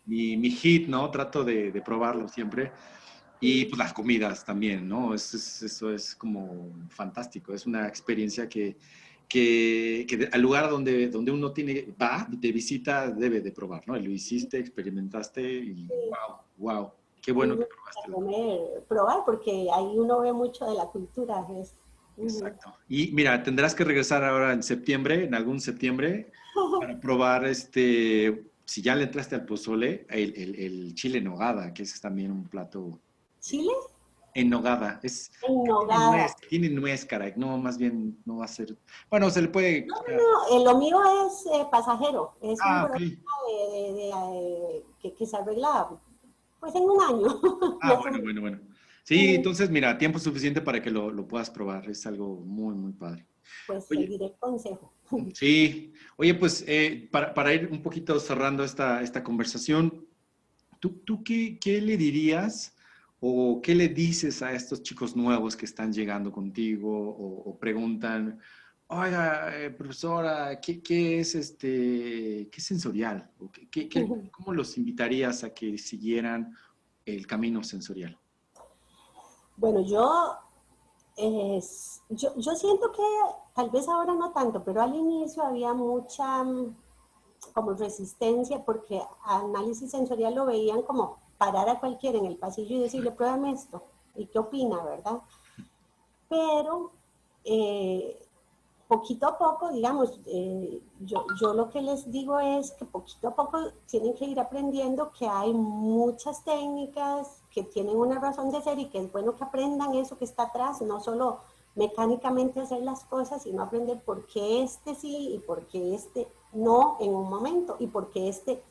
[0.05, 1.09] mi, mi, hit, ¿no?
[1.11, 2.71] Trato de, de, probarlo siempre.
[3.39, 5.13] Y pues las comidas también, ¿no?
[5.13, 7.53] Es, es, eso es como fantástico.
[7.53, 8.77] Es una experiencia que,
[9.27, 13.95] que, que, al lugar donde, donde uno tiene, va de visita, debe de probar, ¿no?
[13.95, 16.91] Lo hiciste, experimentaste y wow, wow.
[17.21, 18.81] Qué bueno que probaste.
[18.87, 21.47] Probar, porque ahí uno ve mucho de la cultura.
[21.57, 21.73] Es,
[22.17, 22.75] Exacto.
[22.87, 26.31] Y mira, tendrás que regresar ahora en septiembre, en algún septiembre,
[26.79, 31.73] para probar este, si ya le entraste al pozole, el, el, el chile en nogada,
[31.73, 32.99] que es también un plato.
[33.39, 33.73] ¿Chile?
[34.35, 34.99] En nogada.
[35.03, 36.27] Es, en nogada.
[36.49, 37.33] Tiene nuez, caray.
[37.35, 38.75] No, más bien no va a ser.
[39.09, 39.85] Bueno, se le puede.
[39.85, 40.71] No, no, no.
[40.71, 42.35] lo mío es eh, pasajero.
[42.41, 43.09] Es ah, un okay.
[43.09, 45.89] de, de, de, que, que se arregla
[46.59, 47.41] pues en un año.
[47.81, 48.59] Ah, bueno, bueno, bueno.
[49.03, 51.89] Sí, entonces, mira, tiempo suficiente para que lo, lo puedas probar.
[51.89, 53.27] Es algo muy, muy padre.
[53.67, 54.93] Pues Oye, seguiré el consejo.
[55.33, 55.93] Sí.
[56.17, 60.07] Oye, pues eh, para, para, ir un poquito cerrando esta, esta conversación,
[60.79, 62.75] ¿tú, tú qué, qué, le dirías
[63.19, 68.39] o qué le dices a estos chicos nuevos que están llegando contigo o, o preguntan,
[68.87, 73.29] oiga, eh, profesora, ¿qué, ¿qué, es este, qué sensorial?
[73.39, 76.55] ¿O qué, qué, ¿Cómo los invitarías a que siguieran
[77.05, 78.17] el camino sensorial?
[79.55, 80.35] Bueno, yo,
[82.09, 83.03] yo, yo, siento que
[83.53, 86.75] tal vez ahora no tanto, pero al inicio había mucha mm,
[87.53, 92.79] como resistencia porque análisis sensorial lo veían como parar a cualquiera en el pasillo y
[92.79, 93.83] decirle, pruébame esto,
[94.15, 95.21] ¿y qué opina, verdad?
[96.29, 96.91] Pero
[97.43, 98.19] eh,
[98.87, 103.35] poquito a poco, digamos, eh, yo, yo, lo que les digo es que poquito a
[103.35, 108.79] poco tienen que ir aprendiendo que hay muchas técnicas que tienen una razón de ser
[108.79, 111.39] y que es bueno que aprendan eso que está atrás, no solo
[111.75, 116.97] mecánicamente hacer las cosas, sino aprender por qué este sí y por qué este no
[116.99, 118.63] en un momento y por qué este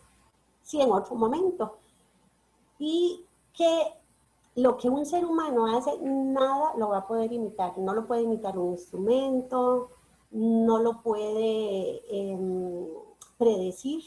[0.63, 1.79] sí en otro momento.
[2.79, 3.95] Y que
[4.55, 7.77] lo que un ser humano hace, nada lo va a poder imitar.
[7.79, 9.91] No lo puede imitar un instrumento,
[10.31, 12.39] no lo puede eh,
[13.39, 14.05] predecir,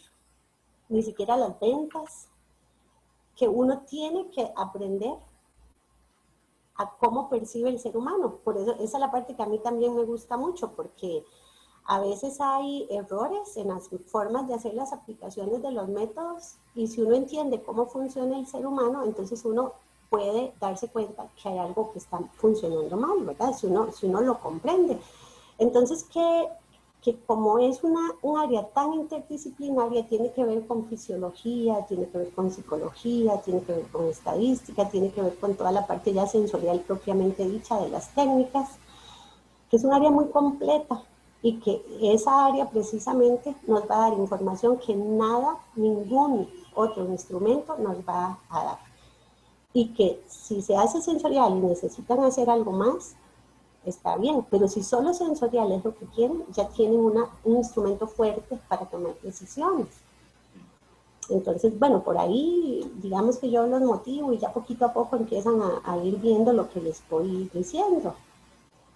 [0.89, 2.29] ni siquiera las ventas,
[3.35, 5.17] que uno tiene que aprender
[6.75, 8.39] a cómo percibe el ser humano.
[8.43, 11.23] Por eso esa es la parte que a mí también me gusta mucho, porque
[11.85, 16.87] a veces hay errores en las formas de hacer las aplicaciones de los métodos y
[16.87, 19.73] si uno entiende cómo funciona el ser humano, entonces uno
[20.09, 23.53] puede darse cuenta que hay algo que está funcionando mal, ¿verdad?
[23.53, 24.99] Si uno, si uno lo comprende.
[25.57, 26.49] Entonces, que,
[27.05, 32.17] que como es una, un área tan interdisciplinaria, tiene que ver con fisiología, tiene que
[32.17, 36.11] ver con psicología, tiene que ver con estadística, tiene que ver con toda la parte
[36.11, 38.71] ya sensorial propiamente dicha de las técnicas,
[39.69, 41.03] que es un área muy completa
[41.43, 47.77] y que esa área precisamente nos va a dar información que nada, ningún otro instrumento
[47.77, 48.79] nos va a dar.
[49.73, 53.15] y que si se hace sensorial y necesitan hacer algo más,
[53.89, 58.07] está bien, pero si solo sensorial es lo que quieren, ya tienen una, un instrumento
[58.07, 59.87] fuerte para tomar decisiones.
[61.29, 65.59] Entonces, bueno, por ahí, digamos que yo los motivo y ya poquito a poco empiezan
[65.83, 68.15] a, ir viendo lo que les estoy diciendo.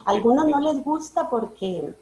[0.06, 1.94] algunos no les gusta porque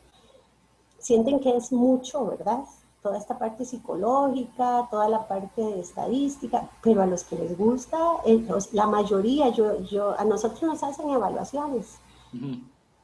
[0.97, 2.63] sienten que es mucho, ¿verdad?
[3.01, 7.97] Toda esta parte psicológica, toda la parte de estadística, pero a los que les gusta,
[8.73, 11.99] la mayoría, yo, yo, a nosotros nos hacen evaluaciones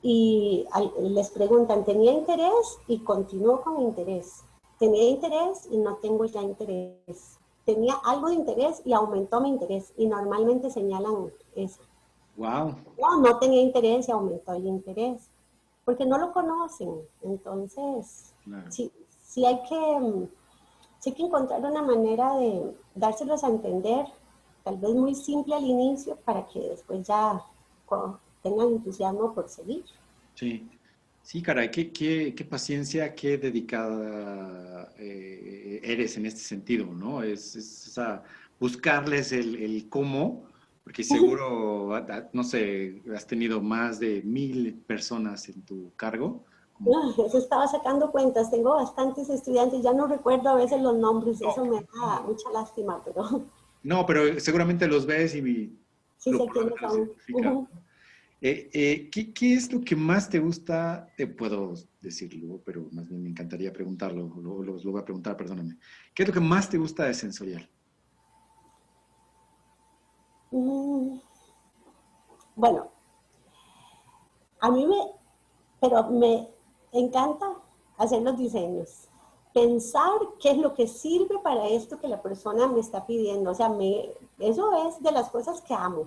[0.06, 0.68] y
[1.00, 2.78] les preguntan, ¿tenía interés?
[2.88, 4.44] Y continúo con interés.
[4.78, 7.40] Tenía interés y no tengo ya interés.
[7.66, 9.94] Tenía algo de interés y aumentó mi interés.
[9.96, 11.82] Y normalmente señalan eso.
[12.36, 12.76] Wow.
[13.00, 15.30] No, no tenía interés y aumentó el interés.
[15.86, 16.94] Porque no lo conocen.
[17.22, 18.36] Entonces,
[18.70, 18.92] sí,
[19.22, 20.28] sí, hay que,
[21.00, 24.06] sí hay que encontrar una manera de dárselos a entender,
[24.64, 27.42] tal vez muy simple al inicio, para que después ya
[28.44, 29.84] tengan entusiasmo por seguir.
[30.36, 30.70] Sí,
[31.24, 37.24] sí, caray, qué, qué, paciencia, qué dedicada eh, eres en este sentido, ¿no?
[37.24, 38.00] Es, es
[38.60, 40.44] buscarles el, cómo,
[40.84, 41.90] porque seguro,
[42.34, 46.44] no sé, has tenido más de mil personas en tu cargo.
[46.80, 51.42] No, eso estaba sacando cuentas, tengo bastantes estudiantes, ya no recuerdo a veces los nombres,
[51.42, 53.46] eso me da mucha lástima, pero...
[53.84, 55.78] No, pero seguramente los ves y...
[56.18, 57.68] Sí, sé quiénes son.
[58.46, 61.08] Eh, eh, ¿qué, es lo que más te gusta?
[61.16, 65.78] Te puedo decirlo, pero más bien me encantaría preguntarlo, lo, lo, voy a preguntar, perdóname.
[66.14, 67.70] ¿Qué es lo que más te gusta de sensorial?
[70.52, 71.20] Mm,
[72.58, 72.92] bueno,
[74.60, 74.98] a mí me,
[75.80, 76.50] pero me
[76.92, 77.46] encanta
[77.98, 79.08] hacer los diseños,
[79.54, 83.52] pensar qué es lo que sirve para esto que la persona me está pidiendo.
[83.52, 86.04] O sea, me, eso es de las cosas que amo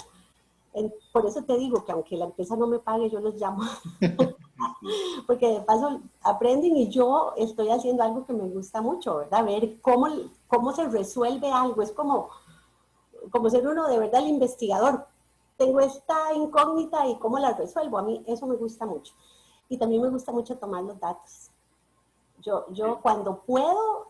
[1.13, 3.63] por eso te digo que aunque la empresa no me pague, yo los llamo.
[5.27, 9.45] Porque de paso aprenden y yo estoy haciendo algo que me gusta mucho, ¿verdad?
[9.45, 10.09] Ver cómo,
[10.47, 11.83] cómo se resuelve algo.
[11.83, 12.29] Es como,
[13.31, 15.07] como ser uno de verdad el investigador.
[15.57, 17.99] Tengo esta incógnita y cómo la resuelvo.
[17.99, 19.15] A mí eso me gusta mucho.
[19.69, 21.51] Y también me gusta mucho tomar los datos.
[22.43, 24.09] Yo, yo cuando puedo,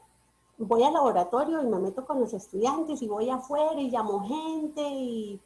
[0.58, 4.82] voy al laboratorio y me meto con los estudiantes y voy afuera y llamo gente
[4.82, 5.40] y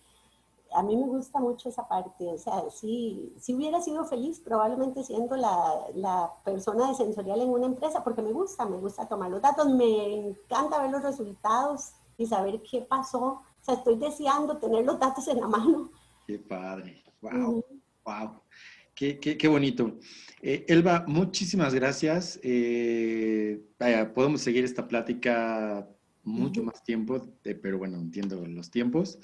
[0.73, 5.03] a mí me gusta mucho esa parte, o sea, si, si hubiera sido feliz probablemente
[5.03, 9.31] siendo la, la, persona de sensorial en una empresa, porque me gusta, me gusta tomar
[9.31, 14.59] los datos, me encanta ver los resultados y saber qué pasó, o sea, estoy deseando
[14.59, 15.91] tener los datos en la mano.
[16.27, 17.65] Qué padre, wow,
[18.05, 18.41] wow,
[18.95, 19.99] qué, qué, qué bonito.
[20.43, 22.41] Eh, Elba, muchísimas gracias.
[22.43, 25.87] Eh, vaya, podemos seguir esta plática
[26.23, 29.19] mucho más tiempo, eh, pero bueno, entiendo los tiempos.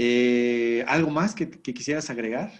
[0.00, 2.52] Eh, ¿Algo más que, quisieras agregar?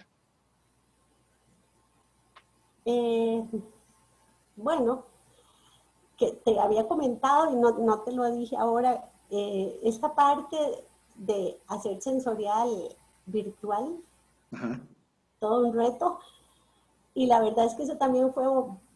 [2.83, 3.41] Eh,
[4.57, 5.05] bueno,
[6.17, 10.57] que te había comentado y no, te lo dije ahora, eh, esta parte
[11.15, 12.69] de hacer sensorial
[13.25, 13.95] virtual,
[15.39, 16.19] todo un reto.
[17.13, 18.43] Y la verdad es que eso también fue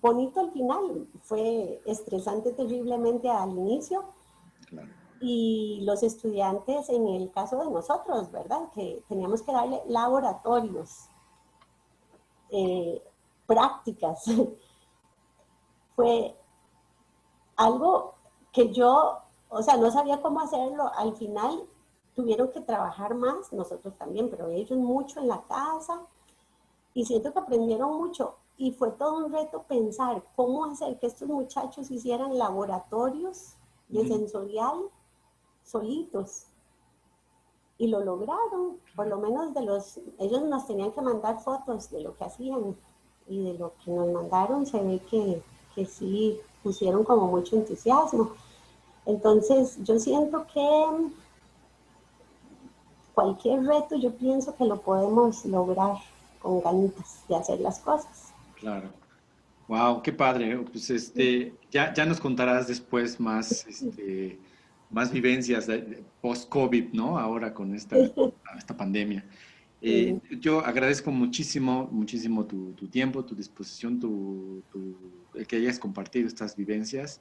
[0.02, 4.04] bonito al final, fue estresante terriblemente al inicio.
[4.68, 8.69] Claro y los estudiantes, en el caso de nosotros, ¿verdad?
[8.76, 11.07] Que teníamos que darle laboratorios,
[12.49, 13.01] eh,
[13.47, 14.26] prácticas.
[15.95, 16.38] Fue
[17.55, 18.15] algo
[18.51, 20.91] que yo, o sea, no sabía cómo hacerlo.
[20.93, 21.69] Al final
[22.13, 26.01] tuvieron que trabajar más, nosotros también, pero ellos mucho en la casa.
[26.93, 28.36] Y siento que aprendieron mucho.
[28.57, 33.55] Y fue todo un reto pensar cómo hacer que estos muchachos hicieran laboratorios
[33.88, 34.91] de sensorial
[35.64, 36.45] solitos.
[37.78, 42.01] Y lo lograron, por lo menos de los, ellos nos tenían que mandar fotos de
[42.01, 42.76] lo que hacían
[43.28, 45.41] y de lo que nos mandaron se ve que,
[45.76, 48.34] que sí pusieron como mucho entusiasmo.
[49.05, 51.11] Entonces yo siento que
[53.14, 55.97] cualquier reto yo pienso que lo podemos lograr
[56.41, 58.34] con ganitas de hacer las cosas.
[58.59, 58.89] Claro.
[59.68, 60.57] Wow, qué padre.
[60.72, 64.39] Pues este, ya, ya nos contarás después más este,
[64.94, 65.68] más vivencias
[66.22, 67.20] post-COVID, ¿no?
[67.20, 67.98] Ahora con esta,
[68.58, 69.26] esta pandemia.
[69.86, 74.64] Eh, yo agradezco muchísimo, muchísimo tu, tu tiempo, tu disposición, tu,
[75.36, 77.20] el que hayas compartido estas vivencias.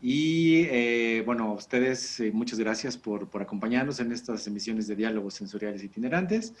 [0.00, 4.96] Y eh, bueno, a ustedes eh, muchas gracias por, por, acompañarnos en estas emisiones de
[4.96, 6.54] diálogos sensoriales itinerantes.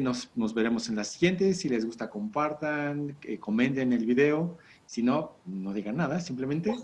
[0.00, 1.60] nos, nos, veremos en las siguientes.
[1.60, 6.74] Si les gusta, compartan, comenten el video si no, no digan nada, simplemente.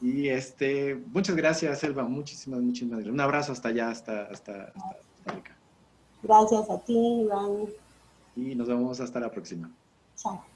[0.00, 2.04] Y este, muchas gracias, Elba.
[2.04, 3.14] Muchísimas, muchísimas gracias.
[3.14, 5.56] Un abrazo hasta allá, hasta, hasta, hasta, acá.
[6.22, 7.66] Gracias a ti, Iván.
[8.36, 9.70] Y nos vemos hasta la próxima.
[10.16, 10.55] Chao.